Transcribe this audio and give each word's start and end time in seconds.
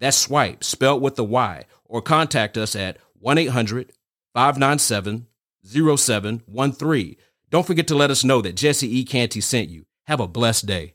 That's 0.00 0.16
swipe, 0.16 0.62
spelled 0.62 1.02
with 1.02 1.16
the 1.16 1.24
Y, 1.24 1.64
or 1.84 2.02
contact 2.02 2.56
us 2.56 2.76
at 2.76 2.98
1 3.20 3.38
800 3.38 3.92
597 4.34 5.26
0713. 5.64 7.16
Don't 7.50 7.66
forget 7.66 7.88
to 7.88 7.94
let 7.94 8.10
us 8.10 8.24
know 8.24 8.40
that 8.42 8.56
Jesse 8.56 8.98
E. 8.98 9.04
Canty 9.04 9.40
sent 9.40 9.70
you. 9.70 9.84
Have 10.06 10.20
a 10.20 10.28
blessed 10.28 10.66
day. 10.66 10.94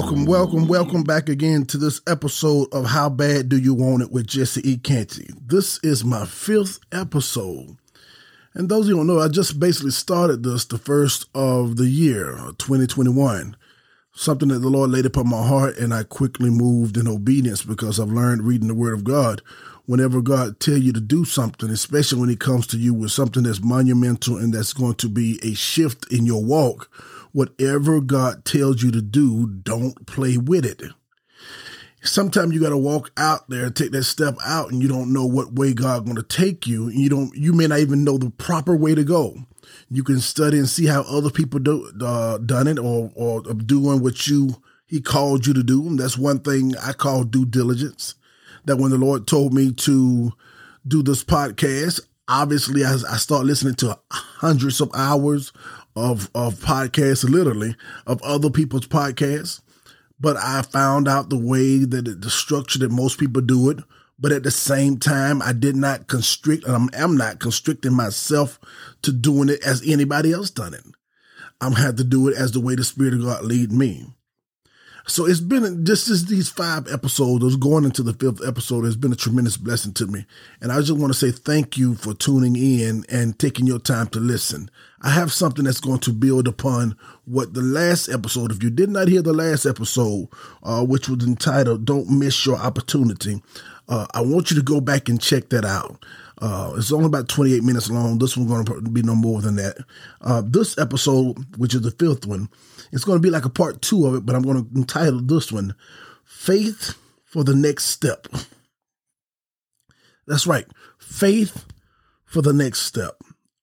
Welcome, 0.00 0.24
welcome, 0.24 0.66
welcome 0.66 1.02
back 1.02 1.28
again 1.28 1.66
to 1.66 1.76
this 1.76 2.00
episode 2.06 2.68
of 2.72 2.86
How 2.86 3.10
Bad 3.10 3.50
Do 3.50 3.58
You 3.58 3.74
Want 3.74 4.02
It 4.02 4.10
with 4.10 4.26
Jesse 4.26 4.66
E. 4.66 4.78
Canty. 4.78 5.28
This 5.38 5.78
is 5.82 6.06
my 6.06 6.24
fifth 6.24 6.80
episode. 6.90 7.76
And 8.54 8.70
those 8.70 8.86
of 8.86 8.88
you 8.88 8.96
who 8.96 9.06
don't 9.06 9.14
know, 9.14 9.20
I 9.20 9.28
just 9.28 9.60
basically 9.60 9.90
started 9.90 10.42
this 10.42 10.64
the 10.64 10.78
first 10.78 11.26
of 11.34 11.76
the 11.76 11.84
year, 11.84 12.38
uh, 12.38 12.52
2021. 12.56 13.54
Something 14.14 14.48
that 14.48 14.60
the 14.60 14.70
Lord 14.70 14.90
laid 14.90 15.04
upon 15.04 15.28
my 15.28 15.46
heart, 15.46 15.76
and 15.76 15.92
I 15.92 16.04
quickly 16.04 16.48
moved 16.48 16.96
in 16.96 17.06
obedience 17.06 17.62
because 17.62 18.00
I've 18.00 18.08
learned 18.08 18.44
reading 18.44 18.68
the 18.68 18.74
Word 18.74 18.94
of 18.94 19.04
God. 19.04 19.42
Whenever 19.84 20.22
God 20.22 20.60
tell 20.60 20.78
you 20.78 20.94
to 20.94 21.00
do 21.00 21.26
something, 21.26 21.68
especially 21.68 22.20
when 22.20 22.30
He 22.30 22.36
comes 22.36 22.66
to 22.68 22.78
you 22.78 22.94
with 22.94 23.12
something 23.12 23.42
that's 23.42 23.62
monumental 23.62 24.38
and 24.38 24.54
that's 24.54 24.72
going 24.72 24.94
to 24.94 25.10
be 25.10 25.38
a 25.42 25.52
shift 25.52 26.10
in 26.10 26.24
your 26.24 26.42
walk, 26.42 26.88
whatever 27.32 28.00
God 28.00 28.44
tells 28.44 28.82
you 28.82 28.90
to 28.92 29.02
do, 29.02 29.46
don't 29.46 30.06
play 30.06 30.36
with 30.36 30.64
it. 30.64 30.82
Sometimes 32.02 32.54
you 32.54 32.60
got 32.60 32.70
to 32.70 32.78
walk 32.78 33.10
out 33.18 33.50
there, 33.50 33.68
take 33.68 33.92
that 33.92 34.04
step 34.04 34.34
out, 34.46 34.72
and 34.72 34.82
you 34.82 34.88
don't 34.88 35.12
know 35.12 35.26
what 35.26 35.52
way 35.52 35.74
God 35.74 36.04
going 36.04 36.16
to 36.16 36.22
take 36.22 36.66
you. 36.66 36.88
You 36.88 37.10
don't, 37.10 37.34
you 37.36 37.52
may 37.52 37.66
not 37.66 37.80
even 37.80 38.04
know 38.04 38.16
the 38.16 38.30
proper 38.30 38.74
way 38.74 38.94
to 38.94 39.04
go. 39.04 39.36
You 39.90 40.02
can 40.02 40.20
study 40.20 40.58
and 40.58 40.68
see 40.68 40.86
how 40.86 41.02
other 41.02 41.30
people 41.30 41.60
do 41.60 41.92
uh, 42.00 42.38
done 42.38 42.68
it, 42.68 42.78
or 42.78 43.12
or 43.14 43.42
doing 43.42 44.02
what 44.02 44.26
you 44.26 44.62
He 44.86 45.00
called 45.00 45.46
you 45.46 45.52
to 45.52 45.62
do. 45.62 45.86
And 45.86 45.98
that's 45.98 46.16
one 46.16 46.40
thing 46.40 46.74
I 46.82 46.92
call 46.92 47.24
due 47.24 47.44
diligence. 47.44 48.14
That 48.64 48.78
when 48.78 48.90
the 48.90 48.98
Lord 48.98 49.26
told 49.26 49.52
me 49.52 49.72
to 49.72 50.32
do 50.86 51.02
this 51.02 51.22
podcast, 51.22 52.00
obviously 52.28 52.84
I, 52.84 52.94
I 52.94 53.16
start 53.16 53.44
listening 53.44 53.74
to 53.76 53.98
hundreds 54.10 54.80
of 54.80 54.90
hours 54.94 55.52
of 55.96 56.30
of 56.34 56.54
podcasts, 56.56 57.28
literally 57.28 57.76
of 58.06 58.22
other 58.22 58.50
people's 58.50 58.86
podcasts. 58.86 59.60
But 60.18 60.36
I 60.36 60.62
found 60.62 61.08
out 61.08 61.30
the 61.30 61.38
way 61.38 61.78
that 61.84 62.06
it, 62.06 62.20
the 62.20 62.30
structure 62.30 62.78
that 62.80 62.90
most 62.90 63.18
people 63.18 63.42
do 63.42 63.70
it. 63.70 63.78
But 64.18 64.32
at 64.32 64.42
the 64.42 64.50
same 64.50 64.98
time, 64.98 65.40
I 65.40 65.54
did 65.54 65.76
not 65.76 66.06
constrict, 66.06 66.64
and 66.64 66.74
I'm, 66.76 66.90
I'm 66.92 67.16
not 67.16 67.38
constricting 67.38 67.94
myself 67.94 68.60
to 69.00 69.12
doing 69.12 69.48
it 69.48 69.62
as 69.64 69.82
anybody 69.86 70.30
else 70.30 70.50
done 70.50 70.74
it. 70.74 70.84
I'm 71.58 71.72
had 71.72 71.96
to 71.96 72.04
do 72.04 72.28
it 72.28 72.36
as 72.36 72.52
the 72.52 72.60
way 72.60 72.74
the 72.74 72.84
Spirit 72.84 73.14
of 73.14 73.22
God 73.22 73.44
lead 73.44 73.72
me. 73.72 74.08
So 75.06 75.26
it's 75.26 75.40
been 75.40 75.84
just 75.84 76.08
as 76.08 76.26
these 76.26 76.48
five 76.48 76.86
episodes, 76.92 77.56
going 77.56 77.84
into 77.84 78.02
the 78.02 78.12
fifth 78.12 78.46
episode, 78.46 78.84
has 78.84 78.96
been 78.96 79.12
a 79.12 79.16
tremendous 79.16 79.56
blessing 79.56 79.92
to 79.94 80.06
me. 80.06 80.26
And 80.60 80.70
I 80.70 80.80
just 80.80 80.98
want 80.98 81.12
to 81.12 81.18
say 81.18 81.30
thank 81.30 81.76
you 81.76 81.94
for 81.94 82.14
tuning 82.14 82.56
in 82.56 83.04
and 83.08 83.38
taking 83.38 83.66
your 83.66 83.78
time 83.78 84.08
to 84.08 84.20
listen. 84.20 84.70
I 85.02 85.10
have 85.10 85.32
something 85.32 85.64
that's 85.64 85.80
going 85.80 86.00
to 86.00 86.12
build 86.12 86.46
upon 86.46 86.96
what 87.24 87.54
the 87.54 87.62
last 87.62 88.08
episode, 88.08 88.50
if 88.50 88.62
you 88.62 88.70
did 88.70 88.90
not 88.90 89.08
hear 89.08 89.22
the 89.22 89.32
last 89.32 89.64
episode, 89.64 90.28
uh, 90.62 90.84
which 90.84 91.08
was 91.08 91.26
entitled 91.26 91.86
Don't 91.86 92.10
Miss 92.10 92.44
Your 92.44 92.56
Opportunity, 92.56 93.42
uh, 93.90 94.06
I 94.14 94.22
want 94.22 94.50
you 94.50 94.56
to 94.56 94.62
go 94.62 94.80
back 94.80 95.08
and 95.08 95.20
check 95.20 95.50
that 95.50 95.64
out. 95.64 96.04
Uh, 96.40 96.72
it's 96.76 96.90
only 96.90 97.06
about 97.06 97.28
28 97.28 97.62
minutes 97.62 97.90
long. 97.90 98.18
This 98.18 98.36
one's 98.36 98.50
going 98.50 98.64
to 98.64 98.90
be 98.90 99.02
no 99.02 99.14
more 99.14 99.42
than 99.42 99.56
that. 99.56 99.76
Uh, 100.22 100.42
this 100.42 100.78
episode, 100.78 101.36
which 101.58 101.74
is 101.74 101.82
the 101.82 101.90
fifth 101.90 102.24
one, 102.24 102.48
it's 102.92 103.04
going 103.04 103.18
to 103.18 103.22
be 103.22 103.28
like 103.30 103.44
a 103.44 103.50
part 103.50 103.82
two 103.82 104.06
of 104.06 104.14
it, 104.14 104.24
but 104.24 104.34
I'm 104.34 104.42
going 104.42 104.64
to 104.64 104.78
entitle 104.78 105.20
this 105.20 105.52
one 105.52 105.74
Faith 106.24 106.96
for 107.24 107.44
the 107.44 107.54
Next 107.54 107.86
Step. 107.86 108.26
That's 110.26 110.46
right. 110.46 110.66
Faith 110.98 111.66
for 112.24 112.40
the 112.40 112.52
next 112.52 112.82
step. 112.82 113.16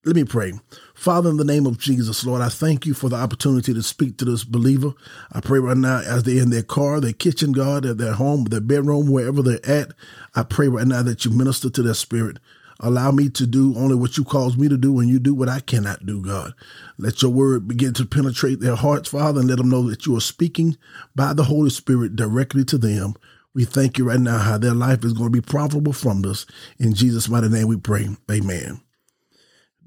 Let 0.06 0.16
me 0.18 0.26
pray. 0.26 0.52
Father, 0.97 1.30
in 1.30 1.38
the 1.38 1.46
name 1.46 1.68
of 1.68 1.78
Jesus, 1.78 2.25
Lord, 2.25 2.41
I 2.41 2.50
thank 2.50 2.88
you 2.88 2.96
for 2.96 3.08
the 3.08 3.18
opportunity 3.18 3.72
to 3.72 3.84
speak 3.84 4.18
to 4.18 4.25
this 4.25 4.44
believer. 4.44 4.94
I 5.31 5.41
pray 5.41 5.59
right 5.59 5.78
now 5.78 6.00
as 6.00 6.24
they're 6.24 6.41
in 6.41 6.50
their 6.50 6.63
car, 6.63 7.00
their 7.00 7.13
kitchen, 7.13 7.52
God, 7.52 7.85
at 7.85 8.00
their 8.00 8.13
home, 8.13 8.46
their 8.46 8.62
bedroom, 8.62 9.12
wherever 9.12 9.44
they're 9.44 9.63
at, 9.63 9.94
I 10.34 10.41
pray 10.41 10.68
right 10.68 10.88
now 10.88 11.03
that 11.03 11.24
you 11.24 11.30
minister 11.30 11.69
to 11.69 11.84
their 11.84 11.94
spirit. 11.94 12.40
Allow 12.80 13.12
me 13.12 13.30
to 13.30 13.46
do 13.46 13.75
only 13.78 13.94
what 13.94 14.18
you 14.18 14.24
cause 14.24 14.57
me 14.57 14.68
to 14.69 14.75
do 14.75 15.00
and 15.00 15.07
you 15.07 15.19
do 15.19 15.36
what 15.36 15.47
I 15.47 15.59
cannot 15.59 16.07
do, 16.07 16.19
God. 16.19 16.56
Let 16.97 17.22
your 17.22 17.31
word 17.31 17.68
begin 17.68 17.94
to 17.94 18.06
penetrate 18.06 18.59
their 18.59 18.75
hearts, 18.75 19.09
Father, 19.09 19.40
and 19.40 19.50
let 19.50 19.59
them 19.59 19.69
know 19.69 19.88
that 19.91 20.07
you 20.07 20.18
are 20.18 20.22
speaking 20.22 20.78
by 21.16 21.34
the 21.34 21.44
Holy 21.44 21.69
Spirit 21.69 22.16
directly 22.16 22.66
to 22.66 22.78
them. 22.80 23.13
We 23.53 23.66
thank 23.66 24.00
you 24.00 24.09
right 24.09 24.19
now 24.19 24.40
how 24.40 24.57
their 24.57 24.74
life 24.74 25.06
is 25.06 25.13
going 25.13 25.31
to 25.31 25.41
be 25.41 25.47
profitable 25.47 25.94
from 25.94 26.24
this. 26.24 26.47
In 26.80 26.96
Jesus' 26.96 27.30
mighty 27.30 27.50
name 27.50 27.68
we 27.68 27.78
pray. 27.78 28.09
Amen. 28.31 28.81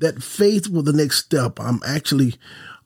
That 0.01 0.23
faith 0.23 0.69
was 0.69 0.85
the 0.85 0.93
next 0.93 1.25
step. 1.25 1.61
I'm 1.61 1.81
actually 1.87 2.35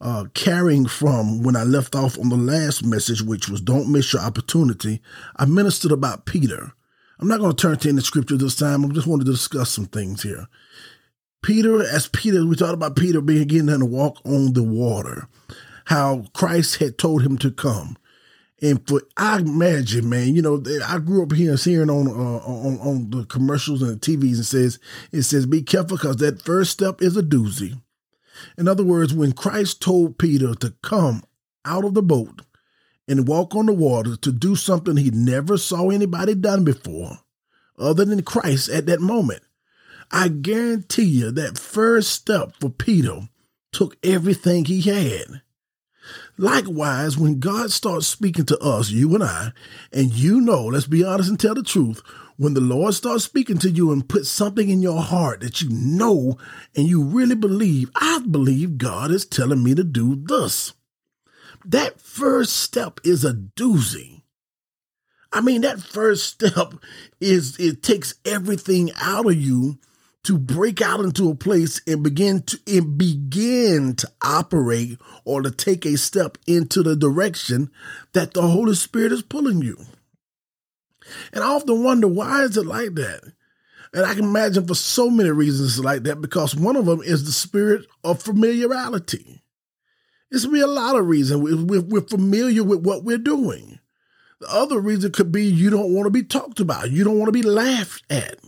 uh, 0.01 0.25
carrying 0.33 0.85
from 0.85 1.43
when 1.43 1.55
I 1.55 1.63
left 1.63 1.95
off 1.95 2.19
on 2.19 2.29
the 2.29 2.35
last 2.35 2.85
message, 2.85 3.21
which 3.21 3.49
was 3.49 3.61
don't 3.61 3.91
miss 3.91 4.13
your 4.13 4.21
opportunity. 4.21 5.01
I 5.37 5.45
ministered 5.45 5.91
about 5.91 6.25
Peter. 6.25 6.73
I'm 7.19 7.27
not 7.27 7.39
going 7.39 7.55
to 7.55 7.61
turn 7.61 7.77
to 7.77 7.89
any 7.89 8.01
scripture 8.01 8.37
this 8.37 8.55
time. 8.55 8.83
I 8.83 8.89
just 8.89 9.07
wanted 9.07 9.25
to 9.25 9.31
discuss 9.31 9.71
some 9.71 9.85
things 9.85 10.23
here. 10.23 10.47
Peter, 11.41 11.81
as 11.81 12.07
Peter, 12.09 12.45
we 12.45 12.55
talked 12.55 12.73
about 12.73 12.95
Peter 12.95 13.21
beginning 13.21 13.79
to 13.79 13.85
walk 13.85 14.19
on 14.25 14.53
the 14.53 14.63
water, 14.63 15.27
how 15.85 16.25
Christ 16.33 16.77
had 16.77 16.97
told 16.97 17.23
him 17.23 17.37
to 17.37 17.51
come. 17.51 17.97
And 18.61 18.87
for 18.87 19.03
I 19.17 19.39
imagine, 19.39 20.09
man, 20.09 20.33
you 20.33 20.41
know, 20.41 20.63
I 20.87 20.99
grew 20.99 21.23
up 21.23 21.33
here 21.33 21.55
hearing 21.57 21.89
on 21.89 22.07
uh, 22.07 22.11
on 22.11 22.79
on 22.79 23.09
the 23.09 23.25
commercials 23.25 23.81
and 23.81 23.99
the 23.99 24.17
TVs 24.17 24.35
and 24.35 24.45
says 24.45 24.79
it 25.11 25.23
says 25.23 25.45
be 25.45 25.61
careful 25.61 25.97
because 25.97 26.17
that 26.17 26.41
first 26.41 26.71
step 26.71 27.01
is 27.01 27.17
a 27.17 27.23
doozy. 27.23 27.81
In 28.57 28.67
other 28.67 28.83
words, 28.83 29.13
when 29.13 29.33
Christ 29.33 29.81
told 29.81 30.17
Peter 30.17 30.55
to 30.55 30.73
come 30.81 31.23
out 31.65 31.83
of 31.83 31.93
the 31.93 32.01
boat, 32.01 32.41
and 33.07 33.27
walk 33.27 33.55
on 33.55 33.67
the 33.67 33.73
water 33.73 34.15
to 34.17 34.31
do 34.31 34.55
something 34.55 34.97
he 34.97 35.11
never 35.11 35.57
saw 35.57 35.89
anybody 35.89 36.35
done 36.35 36.63
before, 36.63 37.19
other 37.77 38.05
than 38.05 38.23
Christ 38.23 38.69
at 38.69 38.85
that 38.87 39.01
moment. 39.01 39.43
I 40.11 40.27
guarantee 40.27 41.03
you 41.03 41.31
that 41.31 41.57
first 41.57 42.11
step 42.11 42.53
for 42.59 42.69
Peter 42.69 43.27
took 43.71 43.97
everything 44.03 44.65
he 44.65 44.81
had. 44.81 45.41
Likewise, 46.37 47.17
when 47.17 47.39
God 47.39 47.71
starts 47.71 48.07
speaking 48.07 48.45
to 48.47 48.57
us, 48.59 48.89
you 48.89 49.13
and 49.15 49.23
I, 49.23 49.51
and 49.93 50.13
you 50.13 50.41
know, 50.41 50.65
let's 50.65 50.87
be 50.87 51.03
honest 51.03 51.29
and 51.29 51.39
tell 51.39 51.55
the 51.55 51.63
truth, 51.63 52.01
when 52.37 52.53
the 52.53 52.61
Lord 52.61 52.93
starts 52.93 53.23
speaking 53.23 53.57
to 53.59 53.69
you 53.69 53.91
and 53.91 54.07
puts 54.07 54.27
something 54.27 54.69
in 54.69 54.81
your 54.81 55.01
heart 55.01 55.39
that 55.39 55.61
you 55.61 55.69
know 55.69 56.37
and 56.75 56.87
you 56.87 57.01
really 57.01 57.35
believe, 57.35 57.89
I 57.95 58.19
believe 58.29 58.77
God 58.77 59.11
is 59.11 59.25
telling 59.25 59.63
me 59.63 59.75
to 59.75 59.83
do 59.83 60.15
this 60.15 60.73
that 61.65 61.99
first 61.99 62.55
step 62.55 62.99
is 63.03 63.25
a 63.25 63.33
doozy. 63.33 64.21
I 65.33 65.41
mean, 65.41 65.61
that 65.61 65.81
first 65.81 66.25
step 66.25 66.75
is 67.19 67.59
it 67.59 67.83
takes 67.83 68.13
everything 68.23 68.91
out 69.01 69.25
of 69.25 69.35
you 69.35 69.79
to 70.25 70.37
break 70.37 70.81
out 70.81 70.99
into 70.99 71.29
a 71.29 71.35
place 71.35 71.81
and 71.87 72.03
begin 72.03 72.41
to 72.41 72.59
and 72.67 72.97
begin 72.97 73.95
to 73.95 74.11
operate 74.23 74.99
or 75.23 75.41
to 75.41 75.51
take 75.51 75.85
a 75.85 75.97
step 75.97 76.37
into 76.47 76.83
the 76.83 76.95
direction 76.95 77.71
that 78.13 78.33
the 78.33 78.41
Holy 78.41 78.75
Spirit 78.75 79.11
is 79.11 79.21
pulling 79.21 79.61
you. 79.61 79.77
And 81.31 81.43
I 81.43 81.47
often 81.47 81.83
wonder 81.83 82.07
why 82.07 82.43
is 82.43 82.57
it 82.57 82.65
like 82.65 82.95
that? 82.95 83.21
And 83.93 84.05
I 84.05 84.13
can 84.13 84.25
imagine 84.25 84.67
for 84.67 84.75
so 84.75 85.09
many 85.09 85.29
reasons 85.29 85.79
like 85.79 86.03
that 86.03 86.19
because 86.19 86.55
one 86.55 86.75
of 86.75 86.85
them 86.85 87.01
is 87.01 87.25
the 87.25 87.31
spirit 87.31 87.85
of 88.03 88.21
familiarity. 88.21 89.43
It's 90.31 90.45
be 90.45 90.59
a 90.59 90.67
lot 90.67 90.97
of 90.97 91.07
reasons. 91.07 91.41
We're, 91.41 91.81
we're 91.81 92.01
familiar 92.01 92.63
with 92.63 92.85
what 92.85 93.03
we're 93.03 93.17
doing. 93.17 93.79
The 94.41 94.51
other 94.51 94.79
reason 94.79 95.11
could 95.11 95.31
be 95.31 95.45
you 95.45 95.69
don't 95.69 95.93
want 95.93 96.07
to 96.07 96.11
be 96.11 96.23
talked 96.23 96.59
about. 96.59 96.91
You 96.91 97.03
don't 97.03 97.17
want 97.17 97.29
to 97.29 97.39
be 97.39 97.47
laughed 97.47 98.03
at. 98.09 98.39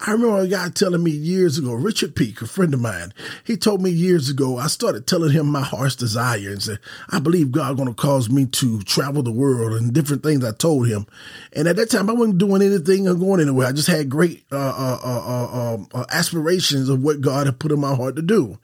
I 0.00 0.12
remember 0.12 0.40
a 0.40 0.48
guy 0.48 0.68
telling 0.70 1.02
me 1.02 1.10
years 1.10 1.56
ago, 1.56 1.72
Richard 1.72 2.16
Peak, 2.16 2.42
a 2.42 2.46
friend 2.46 2.74
of 2.74 2.80
mine, 2.80 3.14
he 3.44 3.56
told 3.56 3.80
me 3.80 3.90
years 3.90 4.28
ago, 4.28 4.58
I 4.58 4.66
started 4.66 5.06
telling 5.06 5.30
him 5.30 5.46
my 5.46 5.62
heart's 5.62 5.96
desire 5.96 6.50
and 6.50 6.62
said, 6.62 6.78
I 7.10 7.20
believe 7.20 7.52
God 7.52 7.76
going 7.76 7.88
to 7.88 7.94
cause 7.94 8.28
me 8.28 8.46
to 8.46 8.82
travel 8.82 9.22
the 9.22 9.32
world 9.32 9.72
and 9.72 9.92
different 9.92 10.22
things 10.22 10.44
I 10.44 10.52
told 10.52 10.88
him. 10.88 11.06
And 11.52 11.68
at 11.68 11.76
that 11.76 11.90
time, 11.90 12.10
I 12.10 12.12
wasn't 12.12 12.38
doing 12.38 12.62
anything 12.62 13.08
or 13.08 13.14
going 13.14 13.40
anywhere. 13.40 13.68
I 13.68 13.72
just 13.72 13.88
had 13.88 14.10
great 14.10 14.44
uh, 14.50 14.56
uh, 14.56 15.00
uh, 15.04 15.74
um, 15.74 15.88
uh, 15.94 16.04
aspirations 16.10 16.88
of 16.88 17.02
what 17.02 17.20
God 17.20 17.46
had 17.46 17.58
put 17.58 17.72
in 17.72 17.80
my 17.80 17.94
heart 17.94 18.16
to 18.16 18.22
do. 18.22 18.58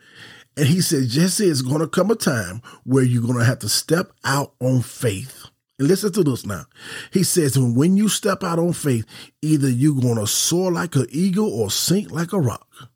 And 0.56 0.66
he 0.66 0.80
said, 0.80 1.08
Jesse, 1.08 1.46
it's 1.46 1.62
going 1.62 1.80
to 1.80 1.88
come 1.88 2.10
a 2.10 2.16
time 2.16 2.60
where 2.84 3.04
you're 3.04 3.22
going 3.22 3.38
to 3.38 3.44
have 3.44 3.60
to 3.60 3.68
step 3.68 4.12
out 4.24 4.52
on 4.60 4.82
faith. 4.82 5.39
And 5.80 5.88
listen 5.88 6.12
to 6.12 6.22
this 6.22 6.44
now. 6.44 6.66
He 7.10 7.22
says, 7.22 7.58
when 7.58 7.96
you 7.96 8.10
step 8.10 8.44
out 8.44 8.58
on 8.58 8.74
faith, 8.74 9.06
either 9.40 9.70
you're 9.70 9.98
going 9.98 10.16
to 10.16 10.26
soar 10.26 10.70
like 10.70 10.94
an 10.94 11.06
eagle 11.08 11.50
or 11.50 11.70
sink 11.70 12.10
like 12.10 12.34
a 12.34 12.38
rock. 12.38 12.90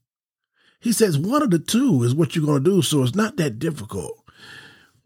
He 0.80 0.92
says, 0.92 1.16
one 1.16 1.42
of 1.42 1.48
the 1.48 1.58
two 1.58 2.02
is 2.02 2.14
what 2.14 2.36
you're 2.36 2.44
going 2.44 2.62
to 2.62 2.70
do. 2.70 2.82
So 2.82 3.02
it's 3.02 3.14
not 3.14 3.38
that 3.38 3.58
difficult. 3.58 4.20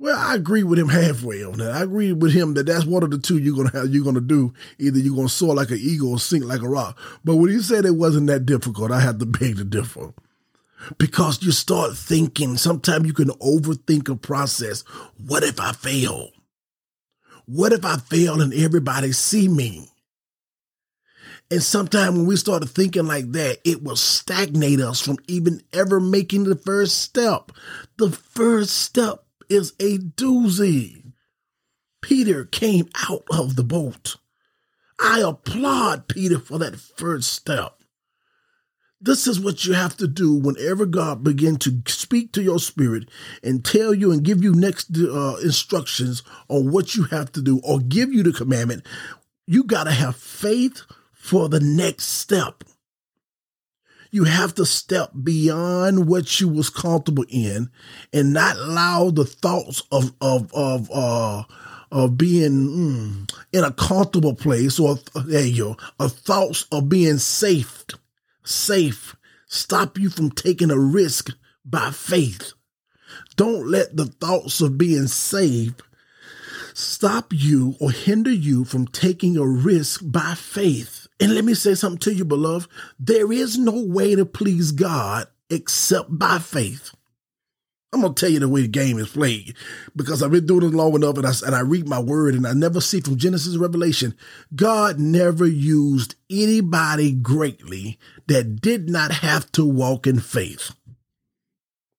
Well, 0.01 0.19
I 0.19 0.35
agree 0.35 0.65
with 0.65 0.81
him 0.81 0.89
halfway 0.89 1.45
on 1.45 1.59
that. 1.59 1.71
I 1.71 1.85
agree 1.85 2.13
with 2.13 2.33
him 2.33 2.55
that 2.55 2.67
that's 2.67 2.85
one 2.85 3.05
of 3.05 3.13
the 3.13 3.19
two 3.19 3.39
you're 3.39 3.57
gonna 3.57 3.71
have. 3.71 3.95
You're 3.95 4.05
gonna 4.05 4.21
do 4.21 4.55
either 4.79 4.99
you're 4.99 5.17
gonna 5.17 5.29
soar 5.29 5.57
like 5.57 5.71
an 5.71 5.79
eagle 5.81 6.11
or 6.13 6.21
sink 6.21 6.45
like 6.45 6.63
a 6.63 6.69
rock. 6.69 6.97
But 7.25 7.35
when 7.37 7.51
he 7.51 7.61
said 7.61 7.85
it 7.85 7.97
wasn't 7.97 8.29
that 8.29 8.47
difficult, 8.47 8.93
I 8.93 9.01
had 9.01 9.19
to 9.19 9.27
beg 9.27 9.57
to 9.57 9.65
differ 9.65 10.15
because 10.99 11.43
you 11.43 11.51
start 11.51 11.97
thinking. 11.97 12.57
Sometimes 12.57 13.07
you 13.07 13.13
can 13.13 13.31
overthink 13.41 14.09
a 14.09 14.15
process. 14.15 14.83
What 15.27 15.43
if 15.43 15.59
I 15.61 15.73
fail? 15.73 16.31
What 17.50 17.73
if 17.73 17.83
I 17.83 17.97
fail 17.97 18.43
and 18.43 18.53
everybody 18.53 19.12
see 19.12 19.49
me? 19.49 19.89
And 21.50 21.62
sometimes 21.62 22.15
when 22.15 22.27
we 22.27 22.37
start 22.37 22.69
thinking 22.69 23.06
like 23.06 23.33
that, 23.33 23.61
it 23.65 23.83
will 23.83 23.97
stagnate 23.97 24.81
us 24.81 25.00
from 25.00 25.17
even 25.29 25.62
ever 25.73 25.99
making 25.99 26.45
the 26.45 26.56
first 26.56 26.99
step. 26.99 27.50
The 27.97 28.11
first 28.11 28.77
step 28.77 29.25
is 29.49 29.73
a 29.81 29.97
doozy. 29.97 31.15
Peter 32.03 32.45
came 32.45 32.91
out 33.09 33.25
of 33.31 33.56
the 33.56 33.65
boat. 33.65 34.17
I 35.01 35.21
applaud 35.21 36.06
Peter 36.06 36.39
for 36.39 36.59
that 36.59 36.79
first 36.79 37.33
step. 37.33 37.78
This 39.00 39.29
is 39.29 39.39
what 39.39 39.65
you 39.65 39.75
have 39.75 39.97
to 39.99 40.09
do 40.09 40.35
whenever 40.35 40.85
God 40.85 41.23
begins 41.23 41.59
to 41.59 41.83
speak 41.87 42.33
to 42.33 42.43
your 42.43 42.59
spirit 42.59 43.09
and 43.45 43.65
tell 43.65 43.95
you 43.95 44.11
and 44.11 44.25
give 44.25 44.43
you 44.43 44.53
next 44.53 44.97
uh, 44.99 45.37
instructions 45.37 46.25
on 46.49 46.73
what 46.73 46.97
you 46.97 47.05
have 47.05 47.31
to 47.33 47.43
do 47.43 47.61
or 47.62 47.79
give 47.79 48.12
you 48.12 48.25
the 48.25 48.33
commandment. 48.33 48.85
You 49.47 49.62
got 49.62 49.85
to 49.85 49.93
have 49.93 50.17
faith 50.17 50.83
for 51.12 51.49
the 51.49 51.61
next 51.61 52.06
step. 52.06 52.65
You 54.11 54.25
have 54.25 54.55
to 54.56 54.67
step 54.67 55.12
beyond 55.23 56.09
what 56.09 56.41
you 56.41 56.49
was 56.49 56.69
comfortable 56.69 57.27
in 57.29 57.71
and 58.12 58.33
not 58.33 58.56
allow 58.56 59.11
the 59.11 59.27
thoughts 59.27 59.83
of 59.93 60.12
of 60.21 60.53
of 60.55 60.91
uh 60.91 61.44
of 61.93 62.19
being 62.19 62.51
mm, 62.51 63.35
in 63.53 63.65
a 63.65 63.73
comfortable 63.73 64.35
place 64.35 64.81
or 64.81 64.99
there 65.25 65.44
you 65.44 65.62
go, 65.65 65.77
a 66.01 66.09
thoughts 66.09 66.67
of 66.73 66.89
being 66.89 67.19
safe 67.19 67.85
safe, 68.49 69.17
stop 69.47 69.99
you 69.99 70.11
from 70.11 70.31
taking 70.31 70.71
a 70.71 70.79
risk 70.79 71.31
by 71.65 71.91
faith. 71.91 72.53
Don't 73.37 73.67
let 73.69 73.97
the 73.97 74.06
thoughts 74.06 74.61
of 74.61 74.79
being 74.79 75.06
saved 75.06 75.83
stop 76.75 77.33
you 77.33 77.75
or 77.81 77.91
hinder 77.91 78.31
you 78.31 78.65
from 78.65 78.87
taking 78.87 79.37
a 79.37 79.47
risk 79.47 80.00
by 80.05 80.35
faith. 80.35 81.06
And 81.21 81.35
let 81.35 81.45
me 81.45 81.55
say 81.55 81.75
something 81.75 81.99
to 82.00 82.15
you, 82.15 82.25
beloved. 82.25 82.71
There 82.99 83.33
is 83.33 83.59
no 83.59 83.85
way 83.85 84.15
to 84.15 84.25
please 84.25 84.73
God 84.73 85.27
except 85.51 86.17
by 86.17 86.39
faith. 86.39 86.93
I'm 87.93 88.02
gonna 88.02 88.14
tell 88.14 88.29
you 88.29 88.38
the 88.38 88.49
way 88.49 88.62
the 88.62 88.69
game 88.69 88.99
is 88.99 89.08
played 89.08 89.55
because 89.96 90.23
I've 90.23 90.31
been 90.31 90.46
doing 90.46 90.67
it 90.67 90.75
long 90.75 90.94
enough, 90.94 91.17
and 91.17 91.26
I 91.26 91.32
and 91.46 91.55
I 91.55 91.61
read 91.61 91.88
my 91.88 91.99
word, 91.99 92.35
and 92.35 92.46
I 92.46 92.52
never 92.52 92.81
see 92.81 93.00
from 93.00 93.17
Genesis 93.17 93.55
to 93.55 93.58
Revelation, 93.58 94.14
God 94.55 94.99
never 94.99 95.46
used 95.46 96.14
anybody 96.31 97.12
greatly 97.12 97.99
that 98.26 98.61
did 98.61 98.90
not 98.90 99.11
have 99.12 99.50
to 99.52 99.64
walk 99.64 100.06
in 100.06 100.20
faith. 100.20 100.75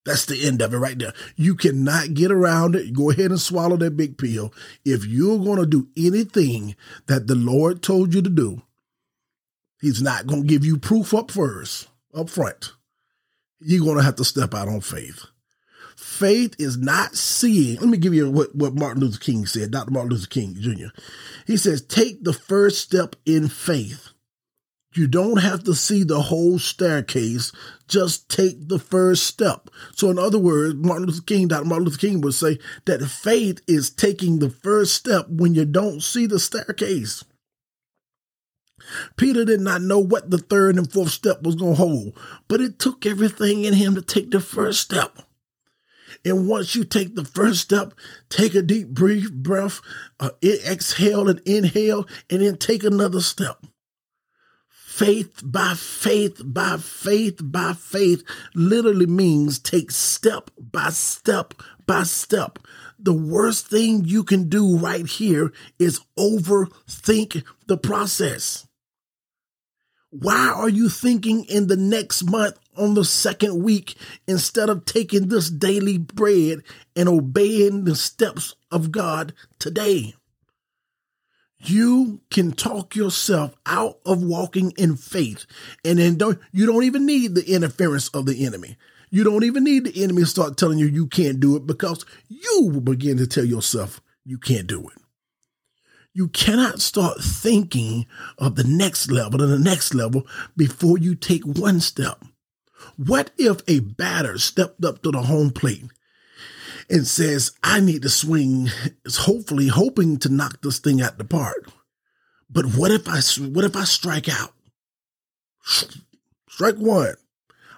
That's 0.04 0.26
the 0.26 0.46
end 0.46 0.62
of 0.62 0.72
it 0.72 0.78
right 0.78 0.98
there. 0.98 1.12
You 1.36 1.54
cannot 1.54 2.14
get 2.14 2.30
around 2.30 2.74
it. 2.74 2.94
Go 2.94 3.10
ahead 3.10 3.30
and 3.30 3.40
swallow 3.40 3.76
that 3.76 3.96
big 3.96 4.16
pill. 4.16 4.54
If 4.84 5.04
you're 5.04 5.38
to 5.56 5.66
do 5.66 5.88
anything 5.96 6.74
that 7.06 7.26
the 7.26 7.34
Lord 7.34 7.82
told 7.82 8.14
you 8.14 8.22
to 8.22 8.30
do, 8.30 8.62
He's 9.80 10.02
not 10.02 10.28
to 10.28 10.42
give 10.42 10.64
you 10.64 10.76
proof 10.76 11.14
up 11.14 11.30
first, 11.30 11.88
up 12.14 12.28
front. 12.28 12.72
You're 13.60 13.96
to 13.96 14.02
have 14.02 14.16
to 14.16 14.24
step 14.24 14.54
out 14.54 14.68
on 14.68 14.80
faith. 14.80 15.24
Faith 16.00 16.56
is 16.58 16.78
not 16.78 17.14
seeing. 17.14 17.78
Let 17.78 17.88
me 17.88 17.98
give 17.98 18.14
you 18.14 18.30
what, 18.30 18.54
what 18.54 18.74
Martin 18.74 19.02
Luther 19.02 19.18
King 19.18 19.44
said, 19.44 19.70
Dr. 19.70 19.90
Martin 19.90 20.10
Luther 20.10 20.26
King 20.26 20.56
Jr. 20.58 20.88
He 21.46 21.58
says, 21.58 21.82
take 21.82 22.24
the 22.24 22.32
first 22.32 22.80
step 22.80 23.16
in 23.26 23.48
faith. 23.48 24.08
You 24.94 25.06
don't 25.06 25.36
have 25.36 25.62
to 25.64 25.74
see 25.74 26.02
the 26.02 26.22
whole 26.22 26.58
staircase. 26.58 27.52
Just 27.86 28.30
take 28.30 28.68
the 28.68 28.78
first 28.78 29.24
step. 29.24 29.68
So, 29.94 30.10
in 30.10 30.18
other 30.18 30.38
words, 30.38 30.74
Martin 30.74 31.06
Luther 31.06 31.22
King, 31.22 31.48
Dr. 31.48 31.66
Martin 31.66 31.84
Luther 31.84 31.98
King 31.98 32.22
would 32.22 32.34
say 32.34 32.58
that 32.86 33.06
faith 33.06 33.60
is 33.68 33.90
taking 33.90 34.38
the 34.38 34.50
first 34.50 34.94
step 34.94 35.26
when 35.28 35.54
you 35.54 35.66
don't 35.66 36.02
see 36.02 36.26
the 36.26 36.40
staircase. 36.40 37.24
Peter 39.16 39.44
did 39.44 39.60
not 39.60 39.82
know 39.82 39.98
what 39.98 40.30
the 40.30 40.38
third 40.38 40.76
and 40.76 40.90
fourth 40.90 41.10
step 41.10 41.42
was 41.42 41.54
going 41.54 41.76
to 41.76 41.82
hold, 41.82 42.18
but 42.48 42.60
it 42.60 42.78
took 42.78 43.04
everything 43.04 43.64
in 43.64 43.74
him 43.74 43.94
to 43.94 44.02
take 44.02 44.30
the 44.30 44.40
first 44.40 44.80
step. 44.80 45.18
And 46.24 46.46
once 46.48 46.74
you 46.74 46.84
take 46.84 47.14
the 47.14 47.24
first 47.24 47.60
step, 47.60 47.94
take 48.28 48.54
a 48.54 48.62
deep 48.62 48.88
brief 48.88 49.32
breath, 49.32 49.80
uh, 50.18 50.30
exhale 50.42 51.28
and 51.28 51.40
inhale, 51.40 52.06
and 52.28 52.42
then 52.42 52.56
take 52.56 52.84
another 52.84 53.20
step. 53.20 53.64
Faith 54.68 55.40
by 55.42 55.72
faith 55.74 56.42
by 56.44 56.76
faith 56.76 57.40
by 57.42 57.72
faith 57.72 58.22
literally 58.54 59.06
means 59.06 59.58
take 59.58 59.90
step 59.90 60.50
by 60.58 60.90
step 60.90 61.54
by 61.86 62.02
step. 62.02 62.58
The 62.98 63.14
worst 63.14 63.68
thing 63.68 64.04
you 64.04 64.24
can 64.24 64.50
do 64.50 64.76
right 64.76 65.06
here 65.06 65.52
is 65.78 66.00
overthink 66.18 67.42
the 67.66 67.78
process. 67.78 68.66
Why 70.10 70.52
are 70.54 70.68
you 70.68 70.88
thinking 70.88 71.44
in 71.44 71.68
the 71.68 71.76
next 71.76 72.24
month 72.28 72.58
on 72.76 72.94
the 72.94 73.04
second 73.04 73.62
week 73.62 73.94
instead 74.26 74.68
of 74.68 74.84
taking 74.84 75.28
this 75.28 75.48
daily 75.48 75.98
bread 75.98 76.62
and 76.96 77.08
obeying 77.08 77.84
the 77.84 77.94
steps 77.94 78.56
of 78.72 78.90
God 78.90 79.32
today? 79.60 80.14
You 81.58 82.22
can 82.30 82.52
talk 82.52 82.96
yourself 82.96 83.54
out 83.66 84.00
of 84.04 84.22
walking 84.22 84.72
in 84.72 84.96
faith. 84.96 85.46
And 85.84 86.00
then 86.00 86.16
don't 86.16 86.40
you 86.50 86.66
don't 86.66 86.84
even 86.84 87.06
need 87.06 87.36
the 87.36 87.48
interference 87.54 88.08
of 88.08 88.26
the 88.26 88.44
enemy. 88.44 88.76
You 89.10 89.22
don't 89.22 89.44
even 89.44 89.62
need 89.62 89.84
the 89.84 90.02
enemy 90.02 90.22
to 90.22 90.26
start 90.26 90.56
telling 90.56 90.78
you 90.78 90.86
you 90.86 91.06
can't 91.06 91.38
do 91.38 91.54
it 91.56 91.66
because 91.66 92.04
you 92.28 92.70
will 92.72 92.80
begin 92.80 93.16
to 93.18 93.26
tell 93.26 93.44
yourself 93.44 94.00
you 94.24 94.38
can't 94.38 94.66
do 94.66 94.88
it. 94.88 94.98
You 96.20 96.28
cannot 96.28 96.82
start 96.82 97.22
thinking 97.22 98.04
of 98.36 98.54
the 98.54 98.64
next 98.64 99.10
level 99.10 99.40
and 99.42 99.50
the 99.50 99.58
next 99.58 99.94
level 99.94 100.26
before 100.54 100.98
you 100.98 101.14
take 101.14 101.46
one 101.46 101.80
step. 101.80 102.22
What 102.98 103.30
if 103.38 103.62
a 103.66 103.80
batter 103.80 104.36
stepped 104.36 104.84
up 104.84 105.02
to 105.02 105.12
the 105.12 105.22
home 105.22 105.50
plate 105.50 105.86
and 106.90 107.06
says, 107.06 107.52
I 107.64 107.80
need 107.80 108.02
to 108.02 108.10
swing, 108.10 108.68
is 109.02 109.16
hopefully 109.16 109.68
hoping 109.68 110.18
to 110.18 110.28
knock 110.28 110.60
this 110.60 110.78
thing 110.78 111.00
out 111.00 111.16
the 111.16 111.24
park. 111.24 111.70
But 112.50 112.66
what 112.66 112.90
if 112.90 113.08
I 113.08 113.20
what 113.48 113.64
if 113.64 113.74
I 113.74 113.84
strike 113.84 114.28
out? 114.28 114.52
Strike 116.50 116.76
one. 116.76 117.14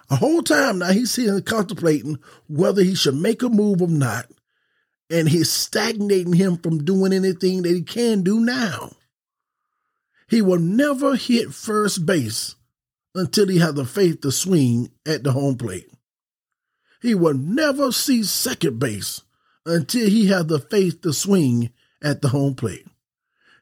A 0.09 0.17
whole 0.17 0.43
time 0.43 0.79
now 0.79 0.91
he's 0.91 1.11
sitting 1.11 1.41
contemplating 1.43 2.19
whether 2.49 2.83
he 2.83 2.93
should 2.93 3.15
make 3.15 3.41
a 3.41 3.47
move 3.47 3.81
or 3.81 3.87
not 3.87 4.25
and 5.09 5.29
he's 5.29 5.51
stagnating 5.51 6.33
him 6.33 6.57
from 6.57 6.83
doing 6.83 7.13
anything 7.13 7.63
that 7.63 7.73
he 7.73 7.81
can 7.81 8.23
do 8.23 8.39
now. 8.39 8.91
He 10.29 10.41
will 10.41 10.59
never 10.59 11.15
hit 11.15 11.53
first 11.53 12.05
base 12.05 12.55
until 13.13 13.47
he 13.47 13.59
has 13.59 13.75
the 13.75 13.85
faith 13.85 14.21
to 14.21 14.31
swing 14.31 14.91
at 15.05 15.23
the 15.23 15.31
home 15.31 15.57
plate. 15.57 15.89
He 17.01 17.13
will 17.13 17.33
never 17.33 17.91
see 17.91 18.23
second 18.23 18.79
base 18.79 19.21
until 19.65 20.09
he 20.09 20.27
has 20.27 20.47
the 20.47 20.59
faith 20.59 21.01
to 21.01 21.13
swing 21.13 21.71
at 22.01 22.21
the 22.21 22.29
home 22.29 22.55
plate. 22.55 22.87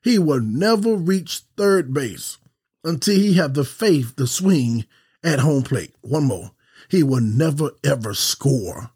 He 0.04 0.18
will 0.18 0.42
never 0.42 0.96
reach 0.96 1.42
third 1.58 1.94
base 1.94 2.38
until 2.84 3.16
he 3.16 3.34
has 3.34 3.54
the 3.54 3.66
faith 3.66 4.16
to 4.16 4.26
swing 4.26 4.86
at 5.24 5.40
home 5.40 5.64
plate. 5.64 5.94
One 6.02 6.26
more. 6.26 6.52
He 6.90 7.04
will 7.04 7.22
never 7.22 7.72
ever 7.84 8.14
score 8.14 8.92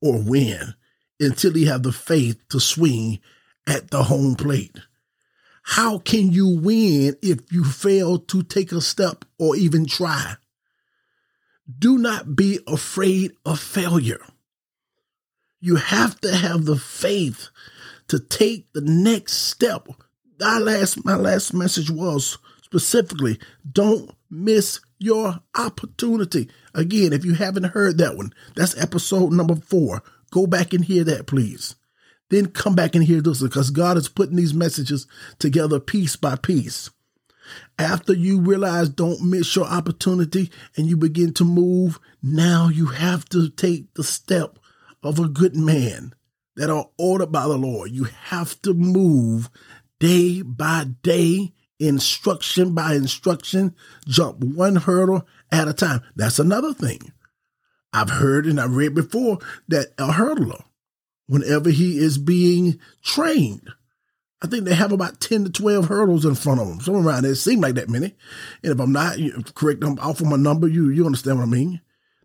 or 0.00 0.22
win 0.22 0.74
until 1.22 1.54
he 1.54 1.66
have 1.66 1.82
the 1.82 1.92
faith 1.92 2.38
to 2.50 2.60
swing 2.60 3.20
at 3.66 3.90
the 3.90 4.04
home 4.04 4.34
plate. 4.34 4.76
How 5.62 5.98
can 5.98 6.32
you 6.32 6.48
win 6.48 7.16
if 7.22 7.52
you 7.52 7.64
fail 7.64 8.18
to 8.18 8.42
take 8.42 8.72
a 8.72 8.80
step 8.80 9.24
or 9.38 9.56
even 9.56 9.86
try? 9.86 10.34
Do 11.78 11.98
not 11.98 12.34
be 12.34 12.58
afraid 12.66 13.32
of 13.46 13.60
failure. 13.60 14.20
You 15.60 15.76
have 15.76 16.20
to 16.22 16.34
have 16.34 16.64
the 16.64 16.76
faith 16.76 17.48
to 18.08 18.18
take 18.18 18.72
the 18.72 18.80
next 18.80 19.34
step. 19.34 19.88
My 20.40 20.58
last, 20.58 21.04
my 21.04 21.14
last 21.14 21.54
message 21.54 21.88
was 21.88 22.38
specifically 22.62 23.38
don't 23.70 24.10
miss 24.28 24.80
your 24.98 25.40
opportunity. 25.56 26.48
Again, 26.74 27.12
if 27.12 27.24
you 27.24 27.34
haven't 27.34 27.64
heard 27.64 27.98
that 27.98 28.16
one, 28.16 28.32
that's 28.56 28.76
episode 28.76 29.32
number 29.32 29.54
four. 29.54 30.02
Go 30.32 30.46
back 30.48 30.72
and 30.72 30.84
hear 30.84 31.04
that, 31.04 31.26
please. 31.28 31.76
Then 32.30 32.46
come 32.46 32.74
back 32.74 32.94
and 32.94 33.04
hear 33.04 33.20
this 33.20 33.42
because 33.42 33.70
God 33.70 33.98
is 33.98 34.08
putting 34.08 34.36
these 34.36 34.54
messages 34.54 35.06
together 35.38 35.78
piece 35.78 36.16
by 36.16 36.36
piece. 36.36 36.90
After 37.78 38.14
you 38.14 38.40
realize 38.40 38.88
don't 38.88 39.22
miss 39.22 39.54
your 39.54 39.66
opportunity 39.66 40.50
and 40.74 40.86
you 40.86 40.96
begin 40.96 41.34
to 41.34 41.44
move, 41.44 42.00
now 42.22 42.68
you 42.68 42.86
have 42.86 43.28
to 43.30 43.50
take 43.50 43.92
the 43.92 44.02
step 44.02 44.58
of 45.02 45.18
a 45.18 45.28
good 45.28 45.54
man 45.54 46.14
that 46.56 46.70
are 46.70 46.88
ordered 46.96 47.30
by 47.32 47.42
the 47.42 47.58
Lord. 47.58 47.90
You 47.90 48.04
have 48.04 48.60
to 48.62 48.72
move 48.72 49.50
day 49.98 50.40
by 50.40 50.86
day, 51.02 51.52
instruction 51.78 52.74
by 52.74 52.94
instruction, 52.94 53.74
jump 54.06 54.42
one 54.42 54.76
hurdle 54.76 55.26
at 55.50 55.68
a 55.68 55.74
time. 55.74 56.00
That's 56.16 56.38
another 56.38 56.72
thing. 56.72 57.12
I've 57.92 58.10
heard 58.10 58.46
and 58.46 58.60
I've 58.60 58.74
read 58.74 58.94
before 58.94 59.38
that 59.68 59.88
a 59.98 60.08
hurdler 60.08 60.64
whenever 61.26 61.70
he 61.70 61.98
is 61.98 62.18
being 62.18 62.78
trained. 63.02 63.68
I 64.42 64.48
think 64.48 64.64
they 64.64 64.74
have 64.74 64.92
about 64.92 65.20
10 65.20 65.44
to 65.44 65.50
12 65.50 65.86
hurdles 65.86 66.24
in 66.24 66.34
front 66.34 66.60
of 66.60 66.66
them, 66.68 66.80
somewhere 66.80 67.04
around 67.04 67.22
there. 67.22 67.32
It 67.32 67.36
seems 67.36 67.62
like 67.62 67.76
that 67.76 67.88
many. 67.88 68.16
And 68.62 68.72
if 68.72 68.80
I'm 68.80 68.92
not 68.92 69.16
correct, 69.54 69.84
I'm 69.84 69.98
off 70.00 70.20
of 70.20 70.26
my 70.26 70.36
number. 70.36 70.66
You, 70.66 70.88
you 70.88 71.06
understand 71.06 71.38
what 71.38 71.44
I 71.44 71.50
mean? 71.50 71.80